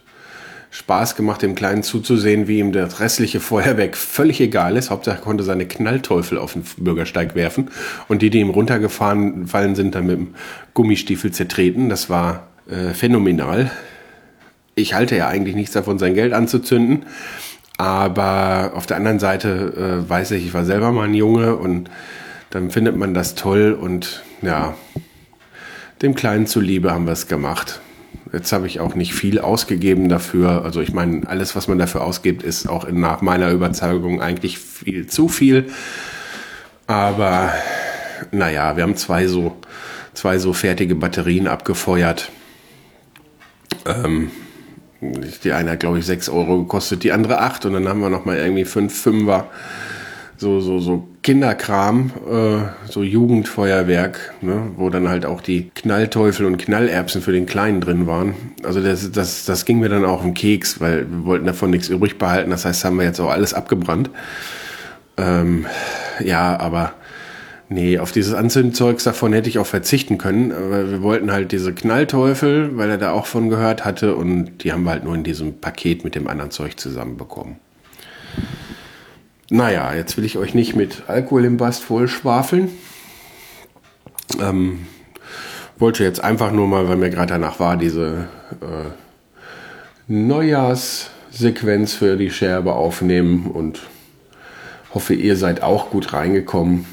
Spaß 0.72 1.16
gemacht, 1.16 1.42
dem 1.42 1.54
Kleinen 1.54 1.84
zuzusehen, 1.84 2.48
wie 2.48 2.60
ihm 2.60 2.72
das 2.72 3.02
restliche 3.02 3.42
Feuerwerk 3.42 3.98
völlig 3.98 4.40
egal 4.40 4.78
ist. 4.78 4.90
Hauptsache 4.90 5.18
er 5.18 5.22
konnte 5.22 5.44
seine 5.44 5.68
Knallteufel 5.68 6.38
auf 6.38 6.54
den 6.54 6.64
Bürgersteig 6.78 7.36
werfen. 7.36 7.70
Und 8.08 8.22
die, 8.22 8.30
die 8.30 8.40
ihm 8.40 8.50
runtergefahren 8.50 9.48
fallen 9.48 9.76
sind, 9.76 9.96
dann 9.96 10.08
mit 10.08 10.18
dem 10.18 10.36
Gummistiefel 10.74 11.32
zertreten. 11.32 11.90
Das 11.90 12.10
war 12.10 12.48
äh, 12.70 12.94
phänomenal 12.94 13.70
ich 14.76 14.94
halte 14.94 15.16
ja 15.16 15.28
eigentlich 15.28 15.56
nichts 15.56 15.74
davon, 15.74 16.00
sein 16.00 16.14
Geld 16.14 16.34
anzuzünden. 16.34 17.06
Aber 17.78 18.72
auf 18.76 18.86
der 18.86 18.98
anderen 18.98 19.20
Seite 19.20 20.04
äh, 20.06 20.10
weiß 20.10 20.32
ich, 20.32 20.46
ich 20.46 20.54
war 20.54 20.66
selber 20.66 20.92
mal 20.92 21.08
ein 21.08 21.14
Junge 21.14 21.56
und 21.56 21.90
dann 22.52 22.70
findet 22.70 22.96
man 22.96 23.14
das 23.14 23.36
toll 23.36 23.78
und 23.80 24.24
ja, 24.42 24.76
dem 26.02 26.14
Kleinen 26.14 26.46
zuliebe 26.46 26.92
haben 26.92 27.06
wir 27.06 27.14
es 27.14 27.28
gemacht. 27.28 27.82
Jetzt 28.32 28.52
habe 28.52 28.68
ich 28.68 28.80
auch 28.80 28.96
nicht 28.96 29.14
viel 29.14 29.40
ausgegeben 29.40 30.10
dafür. 30.10 30.64
Also 30.64 30.82
ich 30.82 30.94
meine, 30.94 31.28
alles, 31.28 31.56
was 31.56 31.68
man 31.68 31.78
dafür 31.78 32.04
ausgibt, 32.04 32.44
ist 32.44 32.68
auch 32.68 32.90
nach 32.90 33.22
meiner 33.22 33.52
Überzeugung 33.52 34.22
eigentlich 34.22 34.60
viel 34.60 35.08
zu 35.08 35.28
viel. 35.28 35.68
Aber 36.88 37.54
naja, 38.32 38.76
wir 38.76 38.84
haben 38.84 38.98
zwei 38.98 39.28
so, 39.28 39.56
zwei 40.14 40.38
so 40.40 40.54
fertige 40.54 40.96
Batterien 40.96 41.48
abgefeuert. 41.48 42.32
Ähm, 43.86 44.32
die 45.44 45.52
eine 45.52 45.72
hat, 45.72 45.80
glaube 45.80 46.00
ich, 46.00 46.06
6 46.06 46.30
Euro 46.30 46.60
gekostet, 46.60 47.04
die 47.04 47.12
andere 47.12 47.42
8 47.42 47.66
und 47.66 47.74
dann 47.74 47.88
haben 47.88 48.02
wir 48.02 48.10
nochmal 48.10 48.38
irgendwie 48.38 48.66
5 48.66 48.94
Fünfer. 48.94 49.48
So, 50.38 50.60
so, 50.60 50.80
so 50.80 51.08
Kinderkram, 51.22 52.12
äh, 52.30 52.90
so 52.90 53.02
Jugendfeuerwerk, 53.04 54.34
ne, 54.42 54.72
wo 54.76 54.90
dann 54.90 55.08
halt 55.08 55.26
auch 55.26 55.40
die 55.42 55.70
Knallteufel 55.74 56.46
und 56.46 56.58
Knallerbsen 56.58 57.22
für 57.22 57.32
den 57.32 57.46
Kleinen 57.46 57.80
drin 57.80 58.08
waren. 58.08 58.34
Also 58.64 58.82
das, 58.82 59.10
das, 59.12 59.46
das 59.46 59.64
ging 59.64 59.80
mir 59.80 59.90
dann 59.90 60.04
auch 60.04 60.24
im 60.24 60.34
Keks, 60.34 60.82
weil 60.82 61.10
wir 61.10 61.26
wollten 61.26 61.46
davon 61.46 61.70
nichts 61.70 61.88
übrig 61.88 62.18
behalten. 62.18 62.50
Das 62.50 62.66
heißt, 62.66 62.84
haben 62.84 62.98
wir 62.98 63.06
jetzt 63.06 63.22
auch 63.22 63.30
alles 63.30 63.54
abgebrannt. 63.54 64.10
Ähm, 65.16 65.66
ja, 66.20 66.60
aber 66.60 66.94
Nee, 67.70 67.98
auf 67.98 68.12
dieses 68.12 68.34
Anzündzeugs 68.34 69.04
davon 69.04 69.34
hätte 69.34 69.50
ich 69.50 69.58
auch 69.58 69.66
verzichten 69.66 70.18
können. 70.18 70.52
Aber 70.52 70.92
wir 70.92 71.02
wollten 71.02 71.32
halt 71.32 71.52
diese 71.52 71.74
Knallteufel, 71.74 72.78
weil 72.78 72.90
er 72.90 72.98
da 72.98 73.12
auch 73.12 73.26
von 73.26 73.50
gehört 73.50 73.86
hatte. 73.86 74.16
Und 74.16 74.64
die 74.64 74.74
haben 74.74 74.84
wir 74.84 74.92
halt 74.92 75.04
nur 75.04 75.16
in 75.16 75.24
diesem 75.24 75.60
Paket 75.60 76.04
mit 76.04 76.16
dem 76.16 76.28
anderen 76.28 76.52
Zeug 76.52 76.80
zusammenbekommen. 76.80 77.58
Naja, 79.50 79.94
jetzt 79.94 80.18
will 80.18 80.26
ich 80.26 80.38
euch 80.38 80.54
nicht 80.54 80.76
mit 80.76 81.04
Alkohol 81.08 81.46
im 81.46 81.58
Bast 81.58 81.84
voll 81.84 82.08
schwafeln. 82.08 82.70
Ähm, 84.42 84.88
wollte 85.78 86.04
jetzt 86.04 86.24
einfach 86.24 86.52
nur 86.52 86.68
mal, 86.68 86.88
weil 86.88 86.98
mir 86.98 87.10
gerade 87.10 87.34
danach 87.34 87.60
war, 87.60 87.78
diese 87.78 88.28
äh, 88.62 88.92
Neujahrssequenz 90.08 91.94
für 91.94 92.18
die 92.18 92.32
Scherbe 92.32 92.74
aufnehmen 92.74 93.52
und 93.52 93.82
hoffe, 94.94 95.14
ihr 95.14 95.36
seid 95.36 95.62
auch 95.62 95.90
gut 95.90 96.14
reingekommen. 96.14 96.86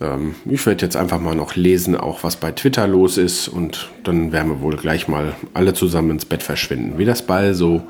Ähm, 0.00 0.34
ich 0.46 0.64
werde 0.64 0.82
jetzt 0.84 0.96
einfach 0.96 1.20
mal 1.20 1.34
noch 1.34 1.56
lesen, 1.56 1.94
auch 1.96 2.24
was 2.24 2.36
bei 2.36 2.52
Twitter 2.52 2.86
los 2.86 3.18
ist 3.18 3.48
und 3.48 3.90
dann 4.04 4.32
werden 4.32 4.50
wir 4.50 4.62
wohl 4.62 4.76
gleich 4.76 5.08
mal 5.08 5.34
alle 5.52 5.74
zusammen 5.74 6.12
ins 6.12 6.24
Bett 6.24 6.42
verschwinden. 6.42 6.96
Wie 6.98 7.04
das 7.04 7.20
bei 7.22 7.52
so 7.52 7.82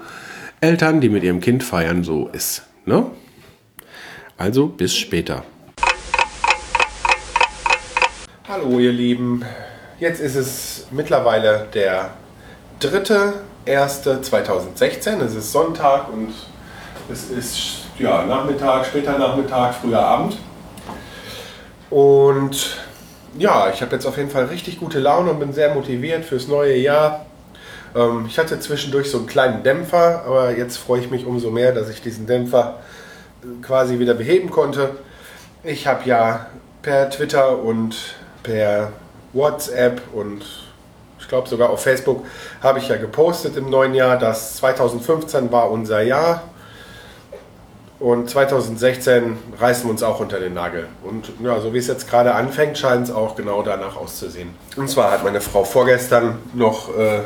Eltern, 0.61 1.01
die 1.01 1.09
mit 1.09 1.23
ihrem 1.23 1.41
Kind 1.41 1.63
feiern, 1.63 2.03
so 2.03 2.29
ist. 2.33 2.65
Ne? 2.85 3.07
Also 4.37 4.67
bis 4.67 4.97
später. 4.97 5.45
Hallo 8.49 8.81
ihr 8.81 8.93
Lieben, 8.93 9.45
jetzt 10.01 10.21
ist 10.21 10.35
es 10.35 10.89
mittlerweile 10.91 11.69
der 11.73 12.11
3.1.2016, 12.81 15.21
es 15.21 15.37
ist 15.37 15.53
Sonntag 15.53 16.13
und 16.13 16.33
es 17.13 17.31
ist 17.31 17.85
ja, 17.99 18.25
Nachmittag, 18.25 18.87
später 18.87 19.17
Nachmittag, 19.19 19.77
früher 19.77 20.01
Abend. 20.01 20.37
Und 21.91 22.77
ja, 23.39 23.71
ich 23.73 23.83
habe 23.83 23.93
jetzt 23.95 24.07
auf 24.07 24.17
jeden 24.17 24.31
Fall 24.31 24.47
richtig 24.47 24.79
gute 24.79 25.01
Laune 25.01 25.33
und 25.33 25.41
bin 25.41 25.53
sehr 25.53 25.75
motiviert 25.75 26.25
fürs 26.25 26.49
neue 26.49 26.77
Jahr. 26.77 27.27
Ähm, 27.95 28.27
ich 28.29 28.39
hatte 28.39 28.59
zwischendurch 28.61 29.11
so 29.11 29.19
einen 29.19 29.27
kleinen 29.27 29.63
Dämpfer, 29.63 30.23
aber 30.25 30.57
jetzt 30.57 30.77
freue 30.79 31.01
ich 31.01 31.11
mich 31.11 31.27
umso 31.27 31.51
mehr, 31.51 31.73
dass 31.73 31.89
ich 31.89 32.01
diesen 32.01 32.27
Dämpfer 32.27 32.79
äh, 33.43 33.63
quasi 33.63 33.99
wieder 33.99 34.15
beheben 34.15 34.51
konnte. 34.51 34.91
Ich 35.63 35.87
habe 35.87 36.09
ja 36.09 36.47
per 36.83 37.11
Twitter 37.11 37.59
und 37.59 37.97
per 38.43 38.93
WhatsApp 39.33 40.01
und 40.15 40.45
ich 41.19 41.29
glaube 41.29 41.49
sogar 41.49 41.71
auf 41.71 41.83
Facebook 41.83 42.25
habe 42.63 42.79
ich 42.79 42.89
ja 42.89 42.97
gepostet 42.97 43.57
im 43.57 43.69
neuen 43.69 43.95
Jahr, 43.95 44.19
dass 44.19 44.57
2015 44.57 45.53
war 45.53 45.71
unser 45.71 46.01
Jahr 46.01 46.43
und 48.01 48.31
2016 48.31 49.37
reißen 49.59 49.85
wir 49.85 49.91
uns 49.91 50.03
auch 50.03 50.21
unter 50.21 50.41
den 50.41 50.55
Nagel. 50.55 50.89
Und 51.03 51.31
ja, 51.43 51.61
so 51.61 51.75
wie 51.75 51.79
es 51.79 51.87
jetzt 51.87 52.09
gerade 52.09 52.35
anfängt, 52.35 52.79
scheint 52.79 53.05
es 53.05 53.15
auch 53.15 53.37
genau 53.37 53.63
danach 53.63 53.97
auszusehen. 53.97 54.51
Und 54.77 54.89
zwar 54.89 55.13
hat 55.13 55.23
meine 55.23 55.43
Frau 55.43 55.65
vorgestern 55.65 56.39
noch 56.55 56.89
äh, 56.97 57.21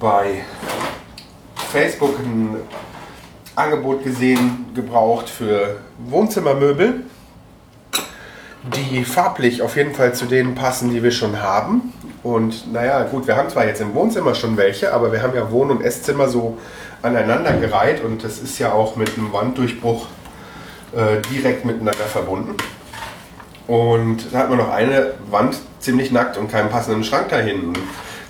bei 0.00 0.44
Facebook 1.70 2.18
ein 2.18 2.56
Angebot 3.54 4.02
gesehen, 4.02 4.64
gebraucht 4.74 5.28
für 5.28 5.76
Wohnzimmermöbel, 5.98 7.04
die 8.62 9.04
farblich 9.04 9.62
auf 9.62 9.76
jeden 9.76 9.94
Fall 9.94 10.14
zu 10.14 10.26
denen 10.26 10.54
passen, 10.54 10.90
die 10.90 11.02
wir 11.02 11.10
schon 11.10 11.40
haben. 11.40 11.92
Und 12.22 12.72
naja, 12.72 13.02
gut, 13.04 13.26
wir 13.26 13.36
haben 13.36 13.48
zwar 13.48 13.66
jetzt 13.66 13.80
im 13.80 13.94
Wohnzimmer 13.94 14.34
schon 14.34 14.56
welche, 14.56 14.92
aber 14.92 15.12
wir 15.12 15.22
haben 15.22 15.34
ja 15.34 15.50
Wohn- 15.50 15.70
und 15.70 15.82
Esszimmer 15.82 16.28
so 16.28 16.58
aneinander 17.02 17.52
gereiht 17.54 18.04
und 18.04 18.22
das 18.22 18.38
ist 18.38 18.58
ja 18.58 18.72
auch 18.72 18.96
mit 18.96 19.16
einem 19.16 19.32
Wanddurchbruch 19.32 20.06
äh, 20.94 21.20
direkt 21.32 21.64
miteinander 21.64 22.04
verbunden. 22.04 22.56
Und 23.66 24.32
da 24.32 24.40
hat 24.40 24.48
man 24.50 24.58
noch 24.58 24.70
eine 24.70 25.12
Wand 25.30 25.56
ziemlich 25.78 26.10
nackt 26.10 26.36
und 26.36 26.50
keinen 26.50 26.68
passenden 26.68 27.04
Schrank 27.04 27.30
dahin. 27.30 27.68
Und 27.68 27.78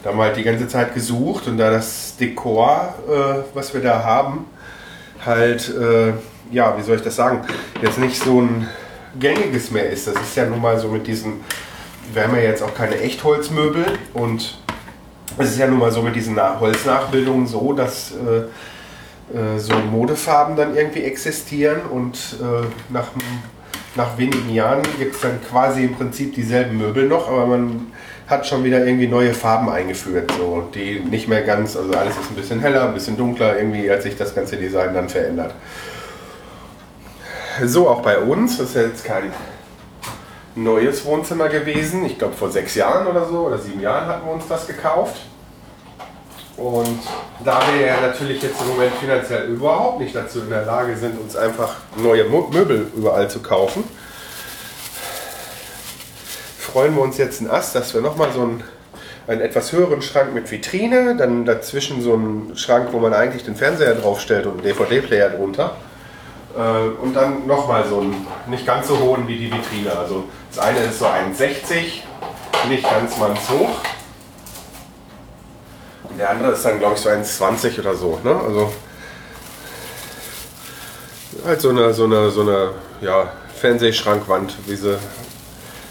da 0.03 0.11
haben 0.11 0.19
wir 0.19 0.25
halt 0.25 0.37
die 0.37 0.45
ganze 0.45 0.69
Zeit 0.69 0.95
gesucht 0.95 1.49
und 1.49 1.59
da 1.59 1.71
das 1.71 2.17
Dekor, 2.17 2.95
äh, 3.09 3.55
was 3.55 3.75
wir 3.75 3.81
da 3.81 4.05
haben, 4.05 4.45
halt, 5.25 5.75
äh, 5.75 6.13
ja, 6.53 6.77
wie 6.79 6.83
soll 6.83 6.97
ich 6.97 7.03
das 7.03 7.17
sagen, 7.17 7.41
jetzt 7.83 7.99
nicht 7.99 8.23
so 8.23 8.41
ein 8.41 8.69
gängiges 9.19 9.71
mehr 9.71 9.89
ist. 9.91 10.07
Das 10.07 10.15
ist 10.15 10.37
ja 10.37 10.47
nun 10.47 10.61
mal 10.61 10.79
so 10.79 10.89
mit 10.89 11.07
diesen, 11.07 11.41
wir 12.13 12.23
haben 12.25 12.37
ja 12.37 12.43
jetzt 12.43 12.63
auch 12.63 12.75
keine 12.75 12.99
Echtholzmöbel 13.01 13.85
und 14.15 14.59
es 15.39 15.51
ist 15.51 15.59
ja 15.59 15.67
nun 15.67 15.79
mal 15.79 15.93
so 15.93 16.03
mit 16.03 16.15
diesen 16.17 16.35
Na- 16.35 16.59
Holznachbildungen 16.61 17.47
so, 17.47 17.73
dass 17.73 18.13
äh, 18.13 19.37
äh, 19.37 19.59
so 19.59 19.75
Modefarben 19.75 20.57
dann 20.57 20.77
irgendwie 20.77 21.05
existieren 21.05 21.81
und 21.91 22.17
äh, 22.41 22.67
nach, 22.93 23.09
nach 23.95 24.19
wenigen 24.19 24.53
Jahren 24.53 24.83
gibt 24.99 25.15
es 25.15 25.21
dann 25.21 25.39
quasi 25.49 25.85
im 25.85 25.95
Prinzip 25.95 26.35
dieselben 26.35 26.79
Möbel 26.79 27.07
noch, 27.07 27.29
aber 27.29 27.47
man 27.47 27.93
hat 28.27 28.47
schon 28.47 28.63
wieder 28.63 28.85
irgendwie 28.85 29.09
neue 29.09 29.35
Farben 29.35 29.69
eingeführt, 29.69 30.33
so, 30.37 30.69
die 30.73 31.01
nicht 31.01 31.27
mehr 31.27 31.43
ganz, 31.43 31.77
also 31.77 31.91
alles 31.93 32.17
ist 32.17 32.31
ein 32.31 32.37
bisschen 32.37 32.61
heller, 32.61 32.87
ein 32.87 32.95
bisschen 32.95 33.17
dunkler, 33.17 33.57
irgendwie 33.57 33.91
hat 33.91 34.03
sich 34.03 34.17
das 34.17 34.35
ganze 34.35 34.57
Design 34.57 34.95
dann 34.95 35.09
verändert. 35.09 35.53
So 37.67 37.89
auch 37.89 38.01
bei 38.01 38.19
uns, 38.19 38.57
das 38.57 38.71
ist 38.71 38.77
ja 38.77 38.83
jetzt 38.83 39.05
kein 39.05 39.33
neues 40.55 41.05
Wohnzimmer 41.05 41.49
gewesen. 41.49 42.05
Ich 42.07 42.19
glaube 42.19 42.35
vor 42.35 42.51
sechs 42.51 42.75
Jahren 42.75 43.07
oder 43.07 43.27
so 43.27 43.41
oder 43.41 43.59
sieben 43.59 43.81
Jahren 43.81 44.07
hatten 44.07 44.27
wir 44.27 44.33
uns 44.33 44.49
das 44.49 44.67
gekauft. 44.67 45.17
Und 46.57 46.99
da 47.45 47.61
wir 47.73 47.87
ja 47.87 48.01
natürlich 48.01 48.43
jetzt 48.43 48.61
im 48.61 48.69
Moment 48.69 48.93
finanziell 48.95 49.47
überhaupt 49.47 50.01
nicht 50.01 50.15
dazu 50.15 50.41
in 50.41 50.51
der 50.51 50.65
Lage 50.65 50.97
sind, 50.97 51.19
uns 51.19 51.37
einfach 51.37 51.77
neue 51.97 52.25
Möbel 52.25 52.87
überall 52.95 53.29
zu 53.29 53.41
kaufen, 53.41 53.85
freuen 56.59 56.95
wir 56.95 57.03
uns 57.03 57.19
jetzt 57.19 57.41
einen 57.41 57.51
Ast, 57.51 57.75
dass 57.75 57.95
wir 57.95 58.01
nochmal 58.01 58.33
so 58.33 58.43
einen, 58.43 58.65
einen 59.27 59.41
etwas 59.41 59.73
höheren 59.73 60.03
Schrank 60.03 60.35
mit 60.35 60.51
Vitrine, 60.51 61.17
dann 61.17 61.45
dazwischen 61.45 62.03
so 62.03 62.15
einen 62.15 62.57
Schrank, 62.57 62.89
wo 62.93 62.99
man 62.99 63.15
eigentlich 63.15 63.45
den 63.45 63.57
Fernseher 63.57 63.95
draufstellt 63.95 64.47
und 64.47 64.53
einen 64.53 64.63
DVD-Player 64.63 65.31
drunter. 65.31 65.77
Äh, 66.57 67.03
und 67.03 67.15
dann 67.15 67.47
nochmal 67.47 67.87
so 67.89 68.01
einen 68.01 68.27
nicht 68.47 68.67
ganz 68.67 68.89
so 68.89 68.99
hohen 68.99 69.29
wie 69.29 69.37
die 69.37 69.53
Vitrine. 69.53 69.97
Also 69.97 70.25
das 70.51 70.65
eine 70.65 70.81
ist 70.81 70.99
so 70.99 71.07
1,60, 71.07 72.03
nicht 72.69 72.83
ganz 72.83 73.17
mannshoch. 73.19 73.81
Und 76.05 76.19
der 76.19 76.31
andere 76.31 76.53
ist 76.53 76.65
dann, 76.65 76.79
glaube 76.79 76.95
ich, 76.95 77.01
so 77.01 77.09
1,20 77.09 77.81
oder 77.81 77.95
so. 77.95 78.19
Ne? 78.25 78.35
Also 78.35 78.73
halt 81.45 81.61
so 81.61 81.71
eine, 81.71 81.95
so 81.95 82.05
eine, 82.05 82.31
so 82.31 82.43
eine 82.43 82.71
ja, 83.01 83.33
Fernsehschrankwand, 83.55 84.55
wie 84.67 84.77
sie 84.77 84.99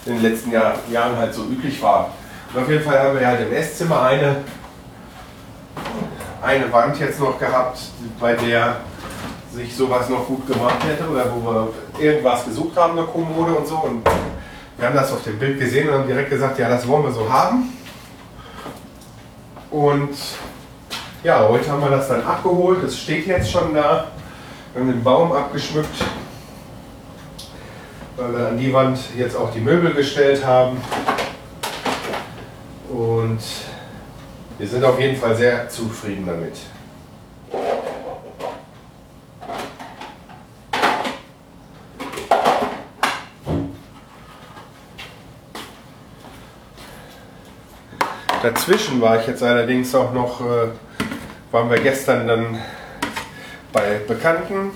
in 0.06 0.16
den 0.16 0.24
letzten 0.24 0.52
Jahr, 0.52 0.76
Jahren 0.92 1.18
halt 1.18 1.34
so 1.34 1.44
üblich 1.44 1.82
war. 1.82 2.14
Und 2.54 2.64
auf 2.64 2.70
jeden 2.70 2.84
Fall 2.84 3.00
haben 3.00 3.20
wir 3.20 3.28
halt 3.28 3.42
im 3.42 3.54
Esszimmer 3.54 4.02
eine, 4.02 4.38
eine 6.42 6.72
Wand 6.72 7.00
jetzt 7.00 7.20
noch 7.20 7.40
gehabt, 7.40 7.80
bei 8.20 8.34
der 8.34 8.78
sich 9.54 9.76
sowas 9.76 10.10
noch 10.10 10.28
gut 10.28 10.48
gemacht 10.48 10.84
hätte 10.86 11.10
oder 11.10 11.26
wo 11.34 11.42
wir 11.42 11.70
irgendwas 12.00 12.46
gesucht 12.46 12.78
haben, 12.78 12.98
eine 12.98 13.08
Kommode 13.08 13.54
und 13.54 13.68
so. 13.68 13.78
Und 13.78 14.08
wir 14.78 14.88
haben 14.88 14.96
das 14.96 15.12
auf 15.12 15.24
dem 15.24 15.40
Bild 15.40 15.60
gesehen 15.60 15.90
und 15.90 15.96
haben 15.96 16.08
direkt 16.08 16.30
gesagt, 16.30 16.60
ja, 16.60 16.70
das 16.70 16.88
wollen 16.88 17.04
wir 17.04 17.12
so 17.12 17.32
haben. 17.32 17.74
Und 19.72 20.16
ja, 21.24 21.48
heute 21.48 21.70
haben 21.70 21.82
wir 21.82 21.90
das 21.90 22.08
dann 22.08 22.24
abgeholt. 22.24 22.84
Es 22.84 22.98
steht 22.98 23.28
jetzt 23.28 23.52
schon 23.52 23.74
da. 23.74 24.08
Wir 24.74 24.82
haben 24.82 24.92
den 24.92 25.04
Baum 25.04 25.32
abgeschmückt, 25.32 26.04
weil 28.16 28.38
wir 28.38 28.48
an 28.48 28.58
die 28.58 28.72
Wand 28.72 29.00
jetzt 29.18 29.36
auch 29.36 29.52
die 29.52 29.60
Möbel 29.60 29.94
gestellt 29.94 30.46
haben. 30.46 30.78
Und 32.90 33.40
wir 34.58 34.68
sind 34.68 34.84
auf 34.84 35.00
jeden 35.00 35.18
Fall 35.18 35.36
sehr 35.36 35.70
zufrieden 35.70 36.26
damit. 36.26 36.56
Dazwischen 48.50 49.00
war 49.00 49.20
ich 49.20 49.28
jetzt 49.28 49.44
allerdings 49.44 49.94
auch 49.94 50.12
noch, 50.12 50.42
äh, 50.42 50.70
waren 51.52 51.70
wir 51.70 51.80
gestern 51.82 52.28
dann 52.28 52.58
bei 53.72 54.00
Bekannten 54.08 54.72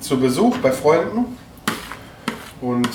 zu 0.00 0.18
Besuch, 0.18 0.56
bei 0.58 0.72
Freunden. 0.72 1.36
Und 2.62 2.88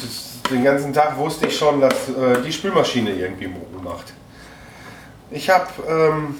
den 0.49 0.63
ganzen 0.63 0.91
Tag 0.91 1.19
wusste 1.19 1.45
ich 1.45 1.55
schon, 1.55 1.81
dass 1.81 2.09
äh, 2.09 2.41
die 2.43 2.51
Spülmaschine 2.51 3.11
irgendwie 3.11 3.45
Mucke 3.45 3.77
macht. 3.83 4.13
Ich 5.29 5.51
habe 5.51 5.67
ähm, 5.87 6.39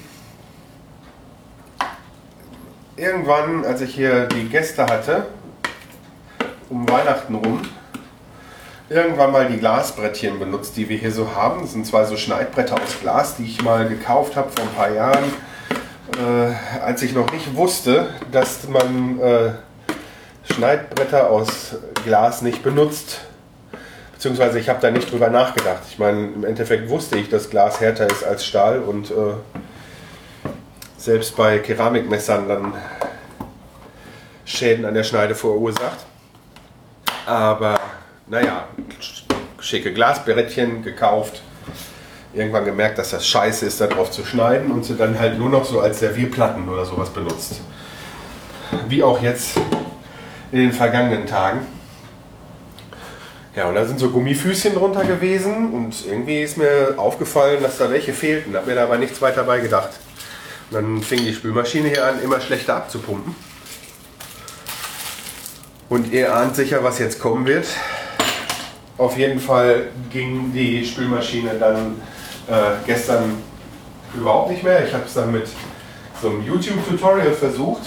irgendwann, 2.96 3.64
als 3.64 3.80
ich 3.80 3.94
hier 3.94 4.26
die 4.26 4.48
Gäste 4.48 4.86
hatte, 4.86 5.26
um 6.68 6.88
Weihnachten 6.88 7.36
rum, 7.36 7.62
irgendwann 8.90 9.32
mal 9.32 9.48
die 9.48 9.58
Glasbrettchen 9.58 10.38
benutzt, 10.38 10.76
die 10.76 10.88
wir 10.88 10.96
hier 10.96 11.12
so 11.12 11.34
haben. 11.34 11.60
Das 11.60 11.72
sind 11.72 11.86
zwei 11.86 12.04
so 12.04 12.16
Schneidbretter 12.16 12.74
aus 12.74 13.00
Glas, 13.00 13.36
die 13.36 13.44
ich 13.44 13.62
mal 13.62 13.88
gekauft 13.88 14.36
habe 14.36 14.50
vor 14.50 14.64
ein 14.64 14.74
paar 14.74 14.90
Jahren, 14.90 15.24
äh, 16.16 16.80
als 16.82 17.02
ich 17.02 17.12
noch 17.12 17.30
nicht 17.32 17.54
wusste, 17.54 18.08
dass 18.32 18.66
man 18.68 19.20
äh, 19.20 19.50
Schneidbretter 20.52 21.30
aus 21.30 21.76
Glas 22.04 22.42
nicht 22.42 22.62
benutzt. 22.62 23.20
Beziehungsweise 24.14 24.58
ich 24.58 24.68
habe 24.68 24.80
da 24.80 24.90
nicht 24.90 25.12
drüber 25.12 25.28
nachgedacht. 25.28 25.82
Ich 25.88 25.98
meine, 25.98 26.26
im 26.28 26.44
Endeffekt 26.44 26.88
wusste 26.88 27.18
ich, 27.18 27.28
dass 27.28 27.50
Glas 27.50 27.80
härter 27.80 28.10
ist 28.10 28.24
als 28.24 28.44
Stahl 28.44 28.80
und 28.80 29.10
äh, 29.10 29.34
selbst 30.96 31.36
bei 31.36 31.58
Keramikmessern 31.58 32.48
dann 32.48 32.72
Schäden 34.44 34.84
an 34.86 34.94
der 34.94 35.04
Schneide 35.04 35.34
verursacht. 35.34 36.06
Aber 37.26 37.78
naja, 38.26 38.66
schicke 39.68 39.92
Glasbrettchen 39.92 40.82
gekauft. 40.82 41.42
Irgendwann 42.32 42.64
gemerkt, 42.64 42.98
dass 42.98 43.10
das 43.10 43.26
scheiße 43.26 43.66
ist, 43.66 43.80
darauf 43.80 44.10
zu 44.10 44.24
schneiden 44.24 44.70
und 44.70 44.84
sie 44.84 44.96
dann 44.96 45.18
halt 45.18 45.38
nur 45.38 45.50
noch 45.50 45.64
so 45.64 45.80
als 45.80 45.98
Servierplatten 46.00 46.68
oder 46.68 46.84
sowas 46.84 47.10
benutzt. 47.10 47.60
Wie 48.88 49.02
auch 49.02 49.20
jetzt 49.20 49.58
in 50.52 50.58
den 50.58 50.72
vergangenen 50.72 51.26
Tagen. 51.26 51.60
Ja, 53.56 53.68
und 53.68 53.74
da 53.74 53.84
sind 53.84 53.98
so 53.98 54.10
Gummifüßchen 54.10 54.74
drunter 54.74 55.04
gewesen 55.04 55.72
und 55.72 56.06
irgendwie 56.06 56.42
ist 56.42 56.56
mir 56.56 56.94
aufgefallen, 56.96 57.62
dass 57.62 57.78
da 57.78 57.90
welche 57.90 58.12
fehlten. 58.12 58.54
Hab 58.54 58.66
mir 58.66 58.74
da 58.74 58.84
aber 58.84 58.98
nichts 58.98 59.20
weiter 59.20 59.44
bei 59.44 59.58
gedacht. 59.60 59.90
Und 60.70 60.76
dann 60.76 61.02
fing 61.02 61.20
die 61.20 61.34
Spülmaschine 61.34 61.88
hier 61.88 62.06
an, 62.06 62.22
immer 62.22 62.40
schlechter 62.40 62.76
abzupumpen. 62.76 63.34
Und 65.88 66.12
ihr 66.12 66.34
ahnt 66.34 66.56
sicher, 66.56 66.84
was 66.84 66.98
jetzt 66.98 67.18
kommen 67.20 67.46
wird. 67.46 67.66
Auf 68.98 69.16
jeden 69.16 69.38
Fall 69.38 69.90
ging 70.10 70.52
die 70.52 70.84
Spülmaschine 70.84 71.54
dann 71.54 72.00
äh, 72.48 72.84
gestern 72.84 73.40
überhaupt 74.12 74.50
nicht 74.50 74.64
mehr. 74.64 74.84
Ich 74.84 74.92
habe 74.92 75.04
es 75.06 75.14
dann 75.14 75.30
mit 75.30 75.46
so 76.20 76.30
einem 76.30 76.44
YouTube-Tutorial 76.44 77.32
versucht, 77.32 77.82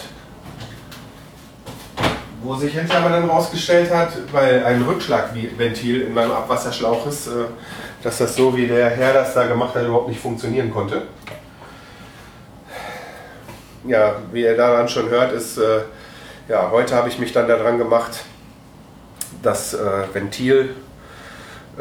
wo 2.42 2.56
sich 2.56 2.74
hinterher 2.74 3.04
aber 3.04 3.10
dann 3.10 3.30
rausgestellt 3.30 3.94
hat, 3.94 4.14
weil 4.32 4.64
ein 4.64 4.84
Rückschlagventil 4.84 6.04
in 6.04 6.14
meinem 6.14 6.32
Abwasserschlauch 6.32 7.06
ist, 7.06 7.28
äh, 7.28 7.32
dass 8.02 8.20
das 8.20 8.34
so 8.38 8.56
wie 8.56 8.68
der 8.68 8.90
Herr 8.92 9.14
das 9.14 9.34
da 9.34 9.48
gemacht 9.48 9.76
hat 9.76 9.84
überhaupt 9.84 10.08
nicht 10.08 10.22
funktionieren 10.22 10.72
konnte. 10.72 11.02
ja, 13.86 14.16
wie 14.32 14.44
ihr 14.44 14.56
daran 14.56 14.88
schon 14.88 15.10
hört, 15.10 15.34
ist, 15.34 15.58
äh, 15.58 15.82
ja, 16.48 16.72
heute 16.72 16.96
habe 16.96 17.10
ich 17.10 17.20
mich 17.20 17.34
dann 17.34 17.50
daran 17.50 17.78
gemacht, 17.78 18.24
das 19.42 19.74
äh, 19.74 20.04
Ventil 20.14 20.76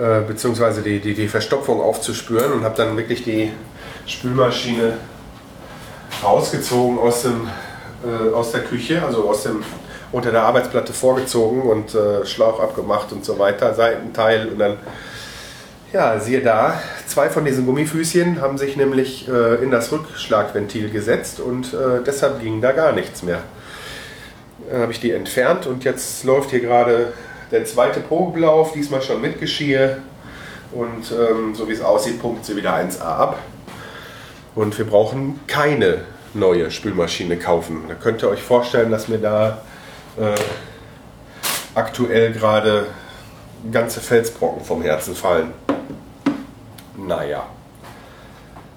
äh, 0.01 0.23
bzw. 0.27 0.81
Die, 0.83 1.01
die, 1.01 1.15
die 1.15 1.29
Verstopfung 1.29 1.81
aufzuspüren 1.81 2.53
und 2.53 2.65
habe 2.65 2.77
dann 2.77 2.97
wirklich 2.97 3.23
die 3.23 3.53
Spülmaschine 4.07 4.95
rausgezogen 6.25 6.99
aus, 6.99 7.23
dem, 7.23 7.49
äh, 8.05 8.33
aus 8.33 8.53
der 8.53 8.63
Küche, 8.63 9.03
also 9.05 9.29
aus 9.29 9.43
dem 9.43 9.63
unter 10.13 10.33
der 10.33 10.43
Arbeitsplatte 10.43 10.93
vorgezogen 10.93 11.63
und 11.63 11.95
äh, 11.95 12.27
Schlauch 12.27 12.61
abgemacht 12.61 13.13
und 13.13 13.25
so 13.25 13.39
weiter, 13.39 13.75
Seitenteil 13.75 14.49
und 14.49 14.59
dann, 14.59 14.77
ja, 15.93 16.19
siehe 16.19 16.41
da, 16.41 16.81
zwei 17.07 17.29
von 17.29 17.45
diesen 17.45 17.67
Gummifüßchen 17.67 18.41
haben 18.41 18.59
sich 18.59 18.77
nämlich 18.77 19.29
äh, 19.29 19.63
in 19.63 19.71
das 19.71 19.93
Rückschlagventil 19.93 20.91
gesetzt 20.91 21.39
und 21.39 21.75
äh, 21.75 22.03
deshalb 22.05 22.41
ging 22.41 22.61
da 22.61 22.73
gar 22.73 22.93
nichts 22.93 23.23
mehr. 23.23 23.41
Dann 24.69 24.83
habe 24.83 24.93
ich 24.93 25.01
die 25.01 25.13
entfernt 25.13 25.67
und 25.67 25.85
jetzt 25.85 26.25
läuft 26.25 26.51
hier 26.51 26.61
gerade 26.61 27.13
der 27.51 27.65
zweite 27.65 28.01
Probelauf, 28.01 28.73
diesmal 28.73 29.03
schon 29.03 29.21
mit 29.21 29.41
Geschirr 29.41 29.99
und 30.73 31.13
ähm, 31.13 31.55
so 31.55 31.69
wie 31.69 31.73
es 31.73 31.83
aussieht, 31.83 32.21
pumpt 32.21 32.45
sie 32.45 32.57
wieder 32.57 32.75
1A 32.75 33.03
ab. 33.03 33.39
Und 34.55 34.77
wir 34.79 34.87
brauchen 34.87 35.41
keine 35.47 36.03
neue 36.35 36.71
Spülmaschine 36.71 37.37
kaufen. 37.37 37.85
Da 37.89 37.95
könnt 37.95 38.23
ihr 38.23 38.29
euch 38.29 38.43
vorstellen, 38.43 38.91
dass 38.91 39.09
mir 39.09 39.19
da 39.19 39.63
äh, 40.19 40.35
aktuell 41.75 42.33
gerade 42.33 42.87
ganze 43.73 44.01
Felsbrocken 44.01 44.65
vom 44.65 44.83
Herzen 44.83 45.15
fallen. 45.15 45.53
Naja. 46.97 47.47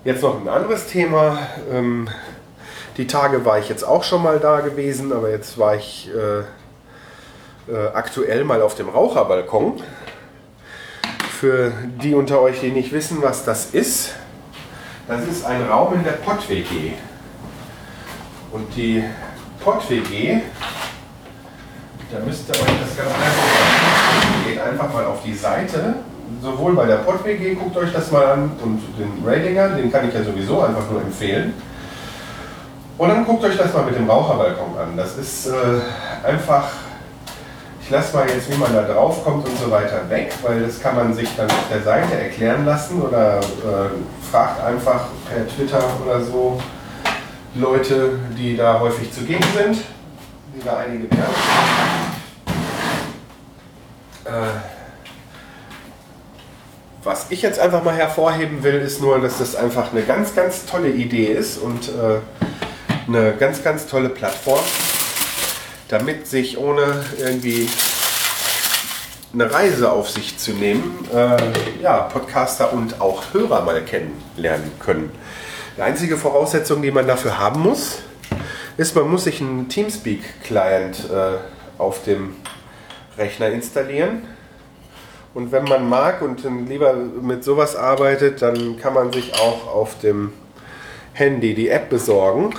Jetzt 0.03 0.21
noch 0.21 0.39
ein 0.39 0.47
anderes 0.47 0.87
Thema. 0.87 1.37
Ähm, 1.71 2.09
die 2.97 3.07
Tage 3.07 3.45
war 3.45 3.59
ich 3.59 3.69
jetzt 3.69 3.83
auch 3.83 4.03
schon 4.03 4.21
mal 4.21 4.39
da 4.39 4.59
gewesen, 4.59 5.13
aber 5.13 5.29
jetzt 5.29 5.57
war 5.57 5.75
ich 5.75 6.09
äh, 6.13 6.43
äh, 7.67 7.87
aktuell 7.93 8.43
mal 8.43 8.61
auf 8.61 8.75
dem 8.75 8.89
Raucherbalkon. 8.89 9.81
Für 11.39 11.71
die 12.01 12.15
unter 12.15 12.41
euch, 12.41 12.61
die 12.61 12.71
nicht 12.71 12.91
wissen, 12.93 13.21
was 13.21 13.43
das 13.43 13.71
ist, 13.71 14.13
das 15.07 15.27
ist 15.27 15.45
ein 15.45 15.67
Raum 15.67 15.93
in 15.95 16.03
der 16.03 16.13
Pott-WG. 16.13 16.93
Und 18.51 18.75
die 18.75 19.03
Pott-WG 19.61 20.41
da 22.13 22.19
müsst 22.23 22.47
ihr 22.47 22.53
euch 22.53 22.79
das 22.79 22.95
ganz 22.95 23.09
einfach 23.09 24.47
Geht 24.47 24.61
einfach 24.61 24.93
mal 24.93 25.05
auf 25.05 25.23
die 25.23 25.33
Seite. 25.33 25.95
Sowohl 26.43 26.75
bei 26.75 26.85
der 26.85 26.97
PodWG, 26.97 27.55
guckt 27.55 27.75
euch 27.75 27.91
das 27.91 28.11
mal 28.11 28.25
an, 28.25 28.51
und 28.61 28.81
den 28.99 29.23
Radinger, 29.25 29.69
den 29.69 29.91
kann 29.91 30.07
ich 30.07 30.13
ja 30.13 30.23
sowieso 30.23 30.61
einfach 30.61 30.89
nur 30.91 31.01
empfehlen. 31.01 31.53
Und 32.99 33.09
dann 33.09 33.25
guckt 33.25 33.43
euch 33.43 33.57
das 33.57 33.73
mal 33.73 33.83
mit 33.85 33.95
dem 33.95 34.07
Raucherbalkon 34.07 34.77
an. 34.77 34.95
Das 34.95 35.17
ist 35.17 35.47
äh, 35.47 35.53
einfach, 36.23 36.69
ich 37.83 37.89
lasse 37.89 38.15
mal 38.15 38.27
jetzt, 38.29 38.49
wie 38.49 38.57
man 38.57 38.73
da 38.73 38.83
drauf 38.83 39.23
kommt 39.23 39.47
und 39.47 39.59
so 39.59 39.69
weiter 39.69 40.09
weg, 40.09 40.33
weil 40.41 40.61
das 40.61 40.81
kann 40.81 40.95
man 40.95 41.13
sich 41.13 41.29
dann 41.35 41.49
auf 41.49 41.67
der 41.69 41.81
Seite 41.81 42.15
erklären 42.15 42.65
lassen 42.65 43.01
oder 43.01 43.39
äh, 43.39 44.31
fragt 44.31 44.63
einfach 44.63 45.07
per 45.29 45.47
Twitter 45.47 45.83
oder 46.03 46.21
so 46.23 46.61
Leute, 47.55 48.19
die 48.37 48.55
da 48.55 48.79
häufig 48.79 49.11
zugegen 49.11 49.43
sind, 49.55 49.77
die 50.55 50.63
da 50.63 50.77
einige 50.77 51.11
werden. 51.11 51.33
Äh, 54.25 54.29
was 57.03 57.25
ich 57.29 57.41
jetzt 57.41 57.59
einfach 57.59 57.83
mal 57.83 57.95
hervorheben 57.95 58.63
will, 58.63 58.75
ist 58.75 59.01
nur, 59.01 59.19
dass 59.19 59.39
das 59.39 59.57
einfach 59.57 59.91
eine 59.91 60.03
ganz, 60.03 60.33
ganz 60.33 60.65
tolle 60.65 60.89
Idee 60.89 61.25
ist 61.25 61.57
und 61.57 61.89
äh, 61.89 62.21
eine 63.07 63.33
ganz, 63.33 63.61
ganz 63.61 63.85
tolle 63.87 64.07
Plattform, 64.07 64.61
damit 65.89 66.27
sich 66.27 66.57
ohne 66.57 67.03
irgendwie 67.19 67.69
eine 69.33 69.51
Reise 69.51 69.91
auf 69.91 70.09
sich 70.09 70.37
zu 70.37 70.51
nehmen, 70.51 71.07
äh, 71.13 71.37
ja, 71.81 72.01
Podcaster 72.01 72.71
und 72.71 73.01
auch 73.01 73.33
Hörer 73.33 73.63
mal 73.63 73.81
kennenlernen 73.81 74.71
können. 74.79 75.11
Die 75.75 75.81
einzige 75.81 76.17
Voraussetzung, 76.17 76.81
die 76.83 76.91
man 76.91 77.07
dafür 77.07 77.39
haben 77.39 77.61
muss, 77.61 77.99
ist, 78.77 78.95
man 78.95 79.09
muss 79.09 79.23
sich 79.23 79.41
einen 79.41 79.69
Teamspeak-Client 79.69 81.09
äh, 81.11 81.81
auf 81.81 82.03
dem 82.03 82.35
Rechner 83.17 83.49
installieren. 83.49 84.27
Und 85.33 85.51
wenn 85.51 85.63
man 85.63 85.89
mag 85.89 86.21
und 86.21 86.43
lieber 86.67 86.93
mit 86.93 87.43
sowas 87.43 87.75
arbeitet, 87.75 88.43
dann 88.43 88.77
kann 88.77 88.93
man 88.93 89.11
sich 89.11 89.33
auch 89.33 89.67
auf 89.67 89.97
dem 89.99 90.31
Handy 91.13 91.55
die 91.55 91.69
App 91.69 91.89
besorgen. 91.89 92.53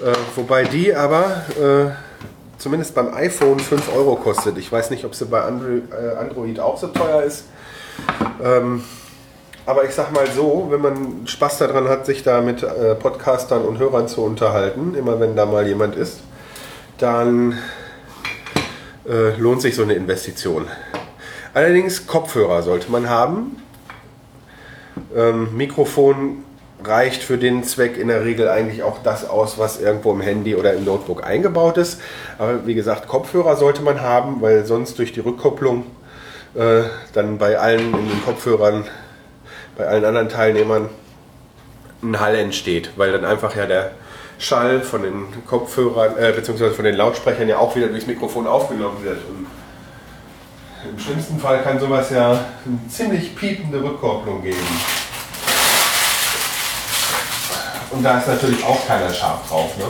Äh, 0.00 0.12
wobei 0.36 0.64
die 0.64 0.94
aber 0.94 1.42
äh, 1.60 1.90
zumindest 2.58 2.94
beim 2.94 3.12
iPhone 3.12 3.58
5 3.58 3.94
Euro 3.94 4.16
kostet. 4.16 4.56
Ich 4.58 4.70
weiß 4.70 4.90
nicht, 4.90 5.04
ob 5.04 5.14
sie 5.14 5.26
bei 5.26 5.42
Android, 5.42 5.82
äh, 5.92 6.16
Android 6.16 6.60
auch 6.60 6.78
so 6.78 6.88
teuer 6.88 7.22
ist. 7.22 7.44
Ähm, 8.42 8.84
aber 9.66 9.84
ich 9.84 9.92
sag 9.92 10.12
mal 10.12 10.26
so, 10.30 10.68
wenn 10.70 10.80
man 10.80 11.26
Spaß 11.26 11.58
daran 11.58 11.88
hat, 11.88 12.06
sich 12.06 12.22
da 12.22 12.40
mit 12.40 12.62
äh, 12.62 12.94
Podcastern 12.94 13.62
und 13.62 13.78
Hörern 13.78 14.08
zu 14.08 14.22
unterhalten, 14.22 14.94
immer 14.94 15.20
wenn 15.20 15.36
da 15.36 15.46
mal 15.46 15.66
jemand 15.66 15.94
ist, 15.94 16.20
dann 16.98 17.58
äh, 19.08 19.36
lohnt 19.36 19.62
sich 19.62 19.74
so 19.74 19.82
eine 19.82 19.94
Investition. 19.94 20.66
Allerdings 21.54 22.06
Kopfhörer 22.06 22.62
sollte 22.62 22.90
man 22.90 23.08
haben. 23.08 23.62
Ähm, 25.14 25.56
Mikrofon 25.56 26.44
reicht 26.84 27.22
für 27.22 27.38
den 27.38 27.64
Zweck 27.64 27.96
in 27.96 28.08
der 28.08 28.24
Regel 28.24 28.48
eigentlich 28.48 28.82
auch 28.82 28.98
das 29.02 29.28
aus, 29.28 29.58
was 29.58 29.80
irgendwo 29.80 30.12
im 30.12 30.20
Handy 30.20 30.54
oder 30.54 30.72
im 30.74 30.84
Notebook 30.84 31.24
eingebaut 31.24 31.78
ist. 31.78 32.00
Aber 32.38 32.66
wie 32.66 32.74
gesagt, 32.74 33.08
Kopfhörer 33.08 33.56
sollte 33.56 33.82
man 33.82 34.00
haben, 34.00 34.40
weil 34.40 34.64
sonst 34.64 34.98
durch 34.98 35.12
die 35.12 35.20
Rückkopplung 35.20 35.84
äh, 36.54 36.82
dann 37.12 37.38
bei 37.38 37.58
allen 37.58 37.94
in 37.94 38.08
den 38.08 38.24
Kopfhörern, 38.24 38.84
bei 39.76 39.86
allen 39.86 40.04
anderen 40.04 40.28
Teilnehmern 40.28 40.88
ein 42.02 42.20
Hall 42.20 42.34
entsteht, 42.34 42.90
weil 42.96 43.12
dann 43.12 43.24
einfach 43.24 43.56
ja 43.56 43.66
der 43.66 43.92
Schall 44.38 44.80
von 44.80 45.02
den 45.02 45.26
Kopfhörern 45.46 46.16
äh, 46.18 46.32
bzw. 46.32 46.70
von 46.70 46.84
den 46.84 46.96
Lautsprechern 46.96 47.48
ja 47.48 47.58
auch 47.58 47.76
wieder 47.76 47.88
durchs 47.88 48.06
Mikrofon 48.06 48.46
aufgenommen 48.46 49.02
wird. 49.02 49.18
Und 49.28 49.46
Im 50.90 50.98
schlimmsten 50.98 51.38
Fall 51.38 51.62
kann 51.62 51.78
sowas 51.78 52.10
ja 52.10 52.30
eine 52.30 52.88
ziemlich 52.88 53.36
piepende 53.36 53.82
Rückkopplung 53.82 54.42
geben. 54.42 54.58
Und 57.92 58.02
da 58.02 58.18
ist 58.18 58.26
natürlich 58.26 58.64
auch 58.64 58.86
keiner 58.86 59.12
scharf 59.12 59.48
drauf. 59.48 59.76
Ne? 59.76 59.84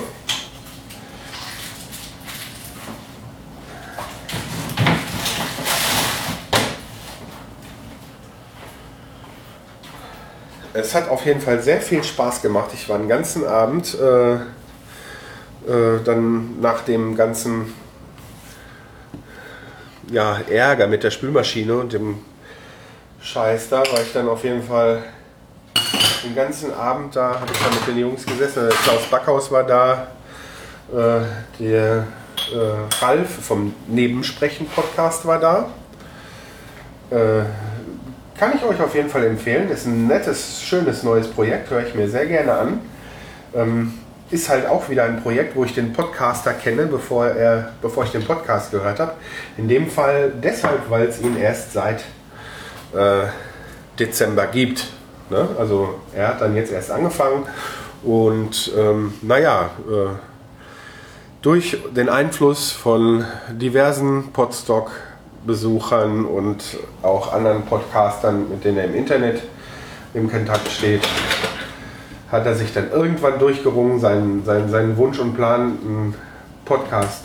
es 10.74 10.94
hat 10.94 11.08
auf 11.08 11.24
jeden 11.26 11.40
Fall 11.40 11.62
sehr 11.62 11.80
viel 11.80 12.02
Spaß 12.02 12.42
gemacht. 12.42 12.70
Ich 12.74 12.88
war 12.88 12.98
den 12.98 13.08
ganzen 13.08 13.46
Abend 13.46 13.96
äh, 13.98 14.34
äh, 14.34 14.40
dann 16.04 16.60
nach 16.60 16.82
dem 16.82 17.16
ganzen 17.16 17.72
ja, 20.10 20.40
Ärger 20.48 20.86
mit 20.86 21.02
der 21.04 21.10
Spülmaschine 21.10 21.76
und 21.76 21.92
dem 21.92 22.18
Scheiß 23.20 23.68
da, 23.68 23.78
war 23.78 24.02
ich 24.02 24.12
dann 24.12 24.28
auf 24.28 24.44
jeden 24.44 24.62
Fall 24.62 25.04
den 26.22 26.34
ganzen 26.34 26.72
Abend 26.72 27.16
da, 27.16 27.40
habe 27.40 27.52
ich 27.52 27.58
dann 27.58 27.74
mit 27.74 27.86
den 27.86 27.98
Jungs 27.98 28.24
gesessen. 28.24 28.68
Klaus 28.84 29.02
Backhaus 29.10 29.50
war 29.50 29.64
da, 29.64 30.08
äh, 30.92 31.20
der 31.58 32.06
äh, 32.52 33.04
Ralf 33.04 33.44
vom 33.44 33.74
Nebensprechen-Podcast 33.88 35.26
war 35.26 35.38
da. 35.38 35.70
Äh, 37.10 37.44
kann 38.38 38.52
ich 38.56 38.64
euch 38.64 38.80
auf 38.80 38.94
jeden 38.94 39.08
Fall 39.08 39.24
empfehlen. 39.24 39.70
Ist 39.70 39.86
ein 39.86 40.06
nettes, 40.06 40.62
schönes 40.62 41.02
neues 41.02 41.28
Projekt, 41.28 41.70
höre 41.70 41.86
ich 41.86 41.94
mir 41.94 42.08
sehr 42.08 42.26
gerne 42.26 42.52
an. 42.52 42.80
Ähm, 43.54 43.94
ist 44.30 44.48
halt 44.48 44.66
auch 44.66 44.88
wieder 44.88 45.04
ein 45.04 45.22
Projekt, 45.22 45.54
wo 45.54 45.64
ich 45.64 45.74
den 45.74 45.92
Podcaster 45.92 46.54
kenne, 46.54 46.86
bevor, 46.86 47.26
er, 47.26 47.72
bevor 47.82 48.04
ich 48.04 48.10
den 48.10 48.24
Podcast 48.24 48.70
gehört 48.70 48.98
habe. 48.98 49.12
In 49.58 49.68
dem 49.68 49.90
Fall 49.90 50.32
deshalb, 50.42 50.88
weil 50.88 51.06
es 51.06 51.20
ihn 51.20 51.36
erst 51.36 51.74
seit 51.74 52.00
äh, 52.94 53.26
Dezember 53.98 54.46
gibt. 54.46 54.88
Ne? 55.32 55.48
Also 55.58 55.94
er 56.14 56.28
hat 56.28 56.40
dann 56.40 56.54
jetzt 56.54 56.70
erst 56.70 56.90
angefangen 56.90 57.44
und 58.04 58.72
ähm, 58.76 59.14
naja, 59.22 59.70
äh, 59.88 60.14
durch 61.40 61.78
den 61.96 62.08
Einfluss 62.08 62.70
von 62.70 63.24
diversen 63.50 64.32
Podstock 64.32 64.90
Besuchern 65.44 66.24
und 66.24 66.62
auch 67.02 67.32
anderen 67.32 67.62
Podcastern, 67.62 68.48
mit 68.48 68.64
denen 68.64 68.78
er 68.78 68.84
im 68.84 68.94
Internet 68.94 69.42
im 70.14 70.30
Kontakt 70.30 70.68
steht, 70.68 71.02
hat 72.30 72.46
er 72.46 72.54
sich 72.54 72.72
dann 72.72 72.90
irgendwann 72.90 73.38
durchgerungen, 73.38 73.98
seinen, 73.98 74.44
seinen, 74.44 74.70
seinen 74.70 74.96
Wunsch 74.96 75.18
und 75.18 75.34
Plan, 75.34 75.78
einen 75.84 76.14
Podcast 76.64 77.24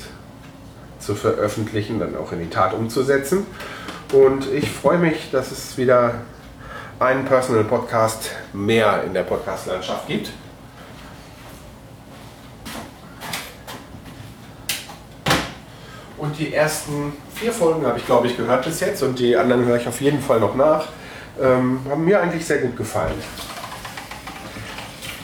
zu 1.00 1.14
veröffentlichen, 1.14 2.00
dann 2.00 2.16
auch 2.18 2.32
in 2.32 2.40
die 2.40 2.50
Tat 2.50 2.74
umzusetzen. 2.74 3.46
Und 4.12 4.52
ich 4.52 4.72
freue 4.72 4.98
mich, 4.98 5.30
dass 5.32 5.52
es 5.52 5.78
wieder 5.78 6.16
einen 7.00 7.26
Personal 7.26 7.64
Podcast 7.64 8.32
mehr 8.54 9.04
in 9.06 9.14
der 9.14 9.24
Podcastlandschaft 9.24 10.08
gibt. 10.08 10.32
Und 16.18 16.40
die 16.40 16.54
ersten 16.54 17.14
vier 17.36 17.54
Folgen 17.54 17.86
habe 17.86 18.00
ich, 18.00 18.06
glaube 18.06 18.28
ich, 18.28 18.36
gehört 18.36 18.66
bis 18.66 18.80
jetzt 18.80 19.04
und 19.04 19.20
die 19.20 19.38
anderen 19.38 19.66
höre 19.66 19.78
ich 19.78 19.88
auf 19.88 20.02
jeden 20.02 20.22
Fall 20.22 20.40
noch 20.40 20.56
nach. 20.56 20.86
Ähm, 21.40 21.82
haben 21.88 22.04
mir 22.04 22.20
eigentlich 22.20 22.44
sehr 22.44 22.58
gut 22.58 22.76
gefallen. 22.76 23.14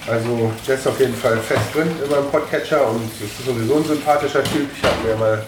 Also 0.07 0.51
der 0.67 0.75
ist 0.75 0.87
auf 0.87 0.99
jeden 0.99 1.15
Fall 1.15 1.37
fest 1.37 1.73
drin 1.73 1.89
in 2.03 2.11
meinem 2.11 2.29
Podcatcher 2.29 2.87
und 2.87 3.09
ist 3.19 3.43
sowieso 3.43 3.77
ein 3.77 3.85
sympathischer 3.85 4.43
Typ. 4.43 4.69
Ich 4.75 4.83
habe 4.83 5.07
mir 5.07 5.15
mal, 5.15 5.43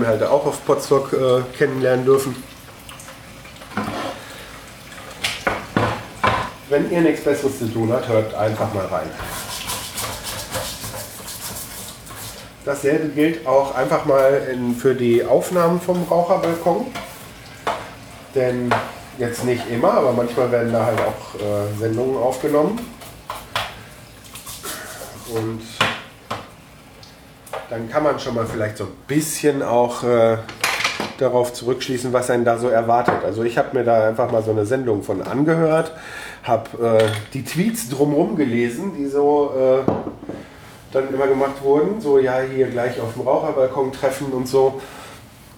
mir 0.00 0.06
halt 0.06 0.22
auch 0.22 0.46
auf 0.46 0.64
Podstock 0.64 1.12
äh, 1.12 1.42
kennenlernen 1.58 2.06
dürfen. 2.06 2.34
Wenn 6.70 6.88
ihr 6.92 7.00
nichts 7.00 7.24
Besseres 7.24 7.58
zu 7.58 7.66
tun 7.66 7.92
habt, 7.92 8.06
hört 8.06 8.32
einfach 8.32 8.72
mal 8.72 8.86
rein. 8.86 9.10
Dasselbe 12.64 13.08
gilt 13.08 13.44
auch 13.44 13.74
einfach 13.74 14.04
mal 14.04 14.46
in, 14.52 14.76
für 14.76 14.94
die 14.94 15.24
Aufnahmen 15.24 15.80
vom 15.80 16.04
Raucherbalkon. 16.04 16.86
Denn 18.36 18.72
jetzt 19.18 19.44
nicht 19.44 19.68
immer, 19.68 19.94
aber 19.94 20.12
manchmal 20.12 20.52
werden 20.52 20.72
da 20.72 20.84
halt 20.84 21.00
auch 21.00 21.34
äh, 21.40 21.76
Sendungen 21.80 22.16
aufgenommen. 22.16 22.78
Und 25.34 25.62
dann 27.68 27.90
kann 27.90 28.04
man 28.04 28.20
schon 28.20 28.36
mal 28.36 28.46
vielleicht 28.46 28.76
so 28.76 28.84
ein 28.84 28.96
bisschen 29.08 29.64
auch 29.64 30.04
äh, 30.04 30.36
darauf 31.18 31.52
zurückschließen, 31.52 32.12
was 32.12 32.30
einen 32.30 32.44
da 32.44 32.58
so 32.58 32.68
erwartet. 32.68 33.24
Also 33.24 33.42
ich 33.42 33.58
habe 33.58 33.76
mir 33.76 33.84
da 33.84 34.08
einfach 34.08 34.30
mal 34.30 34.42
so 34.42 34.52
eine 34.52 34.66
Sendung 34.66 35.02
von 35.02 35.22
angehört, 35.22 35.92
habe 36.42 36.98
äh, 36.98 37.08
die 37.32 37.44
Tweets 37.44 37.88
drumherum 37.88 38.36
gelesen, 38.36 38.92
die 38.96 39.06
so 39.06 39.52
äh, 39.56 39.90
dann 40.92 41.12
immer 41.12 41.26
gemacht 41.26 41.62
wurden. 41.62 42.00
So, 42.00 42.18
ja, 42.18 42.40
hier 42.40 42.68
gleich 42.68 43.00
auf 43.00 43.14
dem 43.14 43.22
Raucherbalkon 43.22 43.92
treffen 43.92 44.32
und 44.32 44.48
so. 44.48 44.80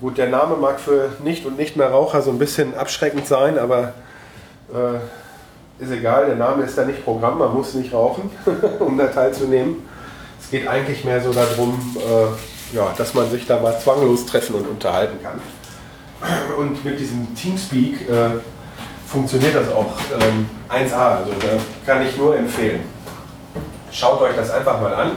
Gut, 0.00 0.18
der 0.18 0.28
Name 0.28 0.56
mag 0.56 0.80
für 0.80 1.12
nicht 1.22 1.46
und 1.46 1.56
nicht 1.56 1.76
mehr 1.76 1.90
Raucher 1.90 2.22
so 2.22 2.30
ein 2.30 2.38
bisschen 2.38 2.74
abschreckend 2.74 3.26
sein, 3.26 3.58
aber 3.58 3.94
äh, 4.72 5.82
ist 5.82 5.92
egal, 5.92 6.26
der 6.26 6.36
Name 6.36 6.64
ist 6.64 6.76
da 6.76 6.84
nicht 6.84 7.04
Programm, 7.04 7.38
man 7.38 7.54
muss 7.54 7.74
nicht 7.74 7.92
rauchen, 7.92 8.30
um 8.80 8.98
da 8.98 9.06
teilzunehmen. 9.06 9.76
Es 10.40 10.50
geht 10.50 10.66
eigentlich 10.66 11.04
mehr 11.04 11.20
so 11.20 11.32
darum, 11.32 11.96
äh, 11.96 12.76
ja, 12.76 12.92
dass 12.96 13.14
man 13.14 13.30
sich 13.30 13.46
da 13.46 13.60
mal 13.60 13.78
zwanglos 13.78 14.26
treffen 14.26 14.56
und 14.56 14.68
unterhalten 14.68 15.22
kann. 15.22 15.40
Und 16.58 16.84
mit 16.84 16.98
diesem 16.98 17.34
Teamspeak 17.34 18.08
äh, 18.08 18.30
funktioniert 19.12 19.54
das 19.54 19.68
auch 19.70 19.92
ähm, 20.20 20.48
1A, 20.70 21.18
also 21.18 21.32
da 21.38 21.48
kann 21.84 22.04
ich 22.06 22.16
nur 22.16 22.34
empfehlen. 22.34 22.80
Schaut 23.90 24.22
euch 24.22 24.34
das 24.34 24.50
einfach 24.50 24.80
mal 24.80 24.94
an. 24.94 25.10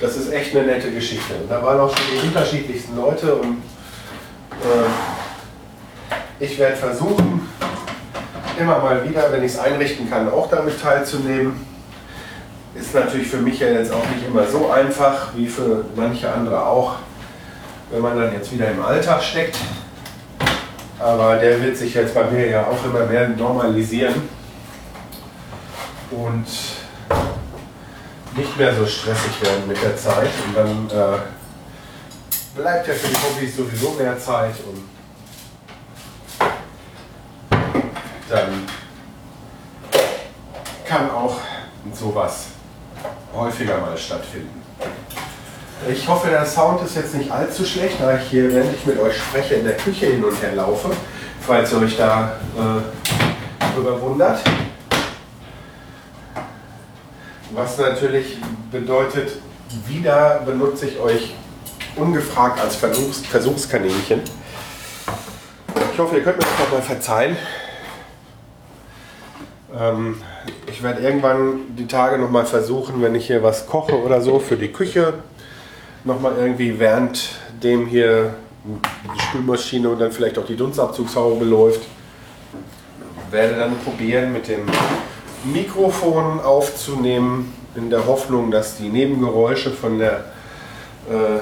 Das 0.00 0.16
ist 0.16 0.32
echt 0.32 0.56
eine 0.56 0.66
nette 0.66 0.90
Geschichte. 0.90 1.34
Da 1.46 1.62
waren 1.62 1.78
auch 1.78 1.94
schon 1.94 2.06
die 2.10 2.26
unterschiedlichsten 2.26 2.96
Leute 2.96 3.34
und 3.34 3.58
äh, 4.62 4.88
ich 6.42 6.58
werde 6.58 6.76
versuchen, 6.76 7.46
immer 8.58 8.78
mal 8.78 9.06
wieder, 9.06 9.30
wenn 9.30 9.44
ich 9.44 9.52
es 9.52 9.58
einrichten 9.58 10.08
kann, 10.08 10.32
auch 10.32 10.48
damit 10.48 10.80
teilzunehmen. 10.80 11.66
Ist 12.74 12.94
natürlich 12.94 13.28
für 13.28 13.36
mich 13.36 13.60
ja 13.60 13.68
jetzt 13.68 13.92
auch 13.92 14.06
nicht 14.14 14.26
immer 14.26 14.46
so 14.46 14.70
einfach, 14.70 15.34
wie 15.36 15.46
für 15.46 15.84
manche 15.94 16.32
andere 16.32 16.64
auch, 16.64 16.94
wenn 17.90 18.00
man 18.00 18.18
dann 18.18 18.32
jetzt 18.32 18.50
wieder 18.52 18.70
im 18.70 18.82
Alltag 18.82 19.22
steckt. 19.22 19.58
Aber 21.00 21.36
der 21.36 21.62
wird 21.62 21.78
sich 21.78 21.94
jetzt 21.94 22.14
bei 22.14 22.24
mir 22.30 22.46
ja 22.46 22.66
auch 22.66 22.84
immer 22.84 23.06
mehr 23.06 23.28
normalisieren 23.28 24.28
und 26.10 26.46
nicht 28.36 28.56
mehr 28.58 28.74
so 28.74 28.84
stressig 28.84 29.42
werden 29.42 29.66
mit 29.66 29.82
der 29.82 29.96
Zeit. 29.96 30.28
Und 30.46 30.56
dann 30.56 30.90
äh, 30.90 31.18
bleibt 32.54 32.86
ja 32.86 32.92
für 32.92 33.08
die 33.08 33.16
Hobbys 33.16 33.56
sowieso 33.56 33.92
mehr 33.92 34.18
Zeit 34.18 34.54
und 34.66 34.84
dann 38.28 38.66
kann 40.84 41.10
auch 41.10 41.38
sowas 41.94 42.48
häufiger 43.34 43.78
mal 43.78 43.96
stattfinden. 43.96 44.62
Ich 45.88 46.06
hoffe, 46.06 46.28
der 46.28 46.44
Sound 46.44 46.82
ist 46.84 46.94
jetzt 46.94 47.14
nicht 47.14 47.30
allzu 47.30 47.64
schlecht, 47.64 47.96
da 48.00 48.14
ich 48.16 48.28
hier, 48.28 48.52
während 48.52 48.74
ich 48.74 48.84
mit 48.84 48.98
euch 48.98 49.16
spreche, 49.16 49.54
in 49.54 49.64
der 49.64 49.78
Küche 49.78 50.06
hin 50.06 50.22
und 50.22 50.40
her 50.42 50.54
laufe, 50.54 50.90
falls 51.40 51.72
ihr 51.72 51.78
euch 51.78 51.96
da 51.96 52.36
äh, 52.54 53.74
drüber 53.74 54.00
wundert. 54.02 54.40
Was 57.52 57.78
natürlich 57.78 58.36
bedeutet, 58.70 59.32
wieder 59.86 60.42
benutze 60.44 60.86
ich 60.86 60.98
euch 61.00 61.34
ungefragt 61.96 62.60
als 62.60 62.76
Versuchs 62.76 63.20
Versuchskaninchen. 63.20 64.20
Ich 65.94 65.98
hoffe, 65.98 66.16
ihr 66.16 66.22
könnt 66.22 66.36
mir 66.36 66.44
das 66.44 66.58
nochmal 66.58 66.82
verzeihen. 66.82 67.36
Ähm, 69.78 70.20
ich 70.66 70.82
werde 70.82 71.00
irgendwann 71.00 71.74
die 71.76 71.86
Tage 71.86 72.18
nochmal 72.18 72.44
versuchen, 72.44 73.00
wenn 73.00 73.14
ich 73.14 73.26
hier 73.26 73.42
was 73.42 73.66
koche 73.66 73.98
oder 73.98 74.20
so 74.20 74.40
für 74.40 74.56
die 74.56 74.72
Küche, 74.72 75.14
nochmal 76.04 76.34
irgendwie 76.36 76.78
während 76.78 77.36
dem 77.62 77.86
hier 77.86 78.34
die 78.64 79.20
Spülmaschine 79.22 79.88
und 79.88 79.98
dann 79.98 80.12
vielleicht 80.12 80.38
auch 80.38 80.46
die 80.46 80.56
Dunstabzugshaube 80.56 81.44
läuft, 81.44 81.82
werde 83.30 83.56
dann 83.56 83.78
probieren 83.78 84.32
mit 84.32 84.48
dem 84.48 84.66
Mikrofon 85.44 86.40
aufzunehmen, 86.40 87.54
in 87.74 87.88
der 87.88 88.06
Hoffnung, 88.06 88.50
dass 88.50 88.76
die 88.76 88.88
Nebengeräusche 88.88 89.70
von 89.70 89.98
der, 89.98 90.24
äh, 91.08 91.40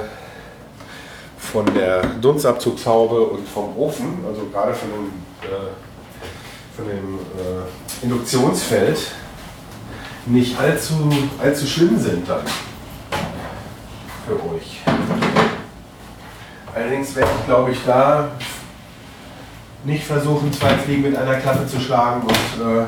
von 1.39 1.65
der 1.75 2.03
Dunstabzugshaube 2.21 3.21
und 3.21 3.49
vom 3.49 3.77
Ofen, 3.77 4.25
also 4.27 4.47
gerade 4.53 4.75
von 4.75 4.91
dem, 4.91 5.07
äh, 5.49 6.77
von 6.77 6.87
dem 6.87 7.19
äh, 7.39 8.05
Induktionsfeld, 8.05 8.99
nicht 10.27 10.61
allzu, 10.61 10.95
allzu 11.43 11.67
schlimm 11.67 11.99
sind 11.99 12.29
dann 12.29 12.43
für 14.27 14.35
euch. 14.55 14.83
Allerdings 16.79 17.17
werde 17.17 17.33
ich, 17.41 17.47
glaube 17.47 17.73
ich, 17.73 17.85
da 17.85 18.29
nicht 19.83 20.05
versuchen, 20.05 20.53
zwei 20.53 20.75
Fliegen 20.75 21.03
mit 21.03 21.17
einer 21.17 21.35
Klappe 21.35 21.67
zu 21.67 21.81
schlagen 21.81 22.23
und 22.23 22.31
äh, 22.31 22.87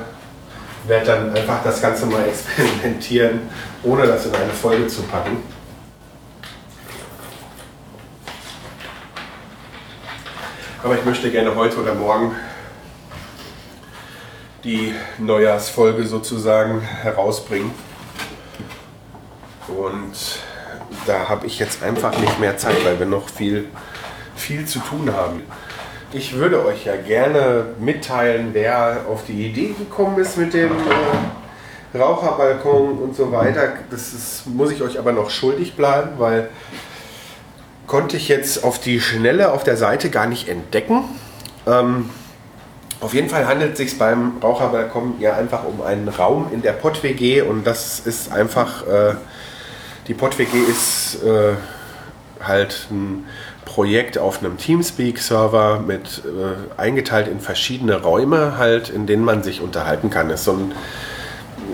werde 0.86 1.06
dann 1.06 1.34
einfach 1.34 1.60
das 1.64 1.82
Ganze 1.82 2.06
mal 2.06 2.24
experimentieren, 2.24 3.40
ohne 3.82 4.06
das 4.06 4.26
in 4.26 4.34
eine 4.34 4.52
Folge 4.52 4.86
zu 4.86 5.02
packen. 5.02 5.38
Aber 10.84 10.94
ich 10.94 11.04
möchte 11.04 11.28
gerne 11.32 11.52
heute 11.56 11.82
oder 11.82 11.94
morgen 11.94 12.36
die 14.62 14.94
Neujahrsfolge 15.18 16.06
sozusagen 16.06 16.80
herausbringen. 16.80 17.72
Und 19.66 20.14
da 21.06 21.28
habe 21.28 21.46
ich 21.46 21.58
jetzt 21.58 21.82
einfach 21.82 22.18
nicht 22.18 22.38
mehr 22.40 22.56
Zeit, 22.56 22.84
weil 22.84 22.98
wir 22.98 23.06
noch 23.06 23.28
viel, 23.28 23.68
viel 24.36 24.66
zu 24.66 24.78
tun 24.80 25.12
haben. 25.14 25.42
Ich 26.12 26.34
würde 26.34 26.64
euch 26.64 26.84
ja 26.86 26.96
gerne 26.96 27.66
mitteilen, 27.78 28.50
wer 28.52 29.06
auf 29.08 29.24
die 29.26 29.46
Idee 29.46 29.74
gekommen 29.78 30.18
ist 30.18 30.36
mit 30.36 30.54
dem 30.54 30.72
äh, 30.72 31.98
Raucherbalkon 31.98 32.98
und 32.98 33.14
so 33.14 33.30
weiter. 33.30 33.74
Das 33.90 34.12
ist, 34.12 34.46
muss 34.46 34.72
ich 34.72 34.82
euch 34.82 34.98
aber 34.98 35.12
noch 35.12 35.30
schuldig 35.30 35.76
bleiben, 35.76 36.18
weil 36.18 36.48
konnte 37.86 38.16
ich 38.16 38.28
jetzt 38.28 38.64
auf 38.64 38.78
die 38.78 39.00
Schnelle 39.00 39.52
auf 39.52 39.64
der 39.64 39.76
Seite 39.76 40.10
gar 40.10 40.26
nicht 40.26 40.48
entdecken. 40.48 41.04
Ähm, 41.66 42.10
auf 43.00 43.14
jeden 43.14 43.28
Fall 43.28 43.46
handelt 43.46 43.72
es 43.72 43.78
sich 43.78 43.98
beim 43.98 44.38
Raucherbalkon 44.42 45.14
ja 45.20 45.34
einfach 45.34 45.64
um 45.64 45.80
einen 45.80 46.08
Raum 46.08 46.48
in 46.52 46.60
der 46.60 46.72
Pott-WG 46.72 47.42
und 47.42 47.66
das 47.66 47.98
ist 48.00 48.30
einfach, 48.30 48.86
äh, 48.86 49.14
die 50.10 50.14
Pott-WG 50.14 50.58
ist 50.68 51.22
äh, 51.22 51.52
halt 52.44 52.88
ein 52.90 53.26
Projekt 53.64 54.18
auf 54.18 54.40
einem 54.40 54.56
Teamspeak-Server 54.56 55.84
mit 55.86 56.22
äh, 56.24 56.80
eingeteilt 56.80 57.28
in 57.28 57.38
verschiedene 57.38 58.02
Räume 58.02 58.58
halt, 58.58 58.88
in 58.88 59.06
denen 59.06 59.24
man 59.24 59.44
sich 59.44 59.60
unterhalten 59.60 60.10
kann. 60.10 60.28
ist 60.30 60.42
so 60.42 60.54
ein, 60.54 60.72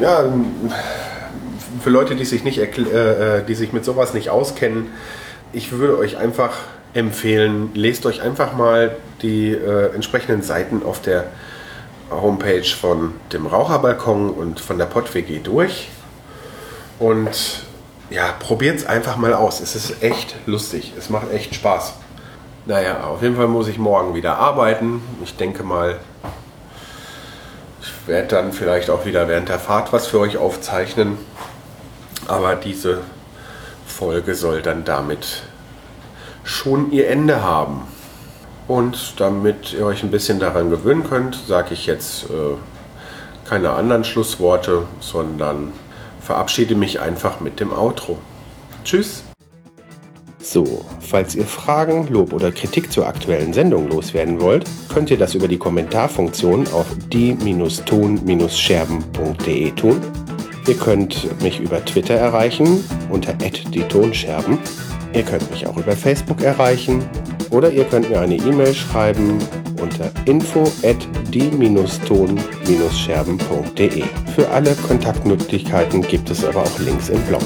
ja, 0.03 0.23
für 1.83 1.89
Leute, 1.89 2.15
die 2.15 2.27
sich, 2.27 2.45
nicht 2.45 2.59
äh, 2.59 3.43
die 3.43 3.55
sich 3.55 3.73
mit 3.73 3.87
sowas 3.87 4.13
nicht 4.13 4.29
auskennen, 4.29 4.89
ich 5.55 5.73
würde 5.73 5.97
euch 5.97 6.19
einfach 6.19 6.59
empfehlen, 6.93 7.71
lest 7.73 8.05
euch 8.05 8.21
einfach 8.21 8.55
mal 8.55 8.97
die 9.23 9.53
äh, 9.53 9.95
entsprechenden 9.95 10.43
Seiten 10.43 10.83
auf 10.85 11.01
der 11.01 11.25
Homepage 12.11 12.65
von 12.65 13.15
dem 13.33 13.47
Raucherbalkon 13.47 14.29
und 14.29 14.61
von 14.61 14.77
der 14.77 14.85
PodWG 14.85 15.41
durch 15.43 15.89
und 16.99 17.66
ja, 18.11 18.33
probiert 18.39 18.79
es 18.79 18.87
einfach 18.87 19.17
mal 19.17 19.35
aus. 19.35 19.61
Es 19.61 19.75
ist 19.75 20.03
echt 20.03 20.37
lustig. 20.47 20.93
Es 20.97 21.11
macht 21.11 21.33
echt 21.33 21.55
Spaß. 21.55 21.95
Naja, 22.67 23.05
auf 23.05 23.23
jeden 23.23 23.37
Fall 23.37 23.49
muss 23.49 23.69
ich 23.69 23.79
morgen 23.79 24.15
wieder 24.15 24.39
arbeiten. 24.39 25.03
Ich 25.23 25.37
denke 25.37 25.63
mal, 25.63 25.99
ich 27.81 28.09
werde 28.09 28.29
dann 28.29 28.53
vielleicht 28.53 28.91
auch 28.91 29.05
wieder 29.05 29.29
während 29.29 29.49
der 29.49 29.59
Fahrt 29.59 29.93
was 29.93 30.07
für 30.07 30.19
euch 30.21 30.37
aufzeichnen. 30.37 31.19
Aber 32.29 32.55
diese 32.57 33.03
Folge 33.87 34.35
soll 34.35 34.63
dann 34.63 34.85
damit 34.85 35.43
schon 36.45 36.91
ihr 36.93 37.09
Ende 37.09 37.43
haben. 37.43 37.87
Und 38.69 39.21
damit 39.21 39.73
ihr 39.75 39.87
euch 39.87 40.03
ein 40.03 40.11
bisschen 40.11 40.41
daran 40.41 40.71
gewöhnen 40.71 41.09
könnt, 41.09 41.39
sage 41.47 41.73
ich 41.73 41.87
jetzt 41.87 42.25
äh, 42.25 42.57
keine 43.49 43.71
anderen 43.71 44.03
Schlussworte, 44.03 44.87
sondern 44.99 45.73
verabschiede 46.27 46.75
mich 46.75 47.01
einfach 47.01 47.41
mit 47.41 47.61
dem 47.61 47.73
Outro. 47.73 48.19
Tschüss! 48.85 49.23
So, 50.43 50.85
falls 51.01 51.35
ihr 51.35 51.47
Fragen, 51.47 52.09
Lob 52.09 52.33
oder 52.33 52.53
Kritik 52.53 52.91
zur 52.93 53.07
aktuellen 53.07 53.53
Sendung 53.53 53.89
loswerden 53.89 54.41
wollt, 54.41 54.65
könnt 54.93 55.11
ihr 55.11 55.19
das 55.19 55.35
über 55.35 55.49
die 55.49 55.59
Kommentarfunktion 55.59 56.69
auf 56.69 56.87
die-ton-scherben.de 57.13 59.71
tun. 59.73 60.01
Ihr 60.69 60.75
könnt 60.75 61.43
mich 61.43 61.61
über 61.61 61.85
Twitter 61.85 62.15
erreichen 62.15 62.85
unter 63.11 63.33
die 63.33 63.83
Tonscherben. 63.83 64.59
Ihr 65.13 65.23
könnt 65.23 65.49
mich 65.51 65.67
auch 65.67 65.77
über 65.77 65.93
Facebook 65.93 66.43
erreichen 66.43 67.05
oder 67.51 67.71
ihr 67.71 67.85
könnt 67.85 68.11
mir 68.11 68.21
eine 68.21 68.37
E-Mail 68.37 68.75
schreiben 68.75 69.39
unter 69.81 70.11
info 70.27 70.65
at 70.83 70.99
die-ton-scherben.de. 71.33 74.05
Für 74.35 74.51
alle 74.51 74.75
Kontaktmöglichkeiten 74.75 76.03
gibt 76.03 76.29
es 76.31 76.45
aber 76.45 76.63
auch 76.63 76.79
Links 76.79 77.09
im 77.09 77.23
Blog. 77.23 77.43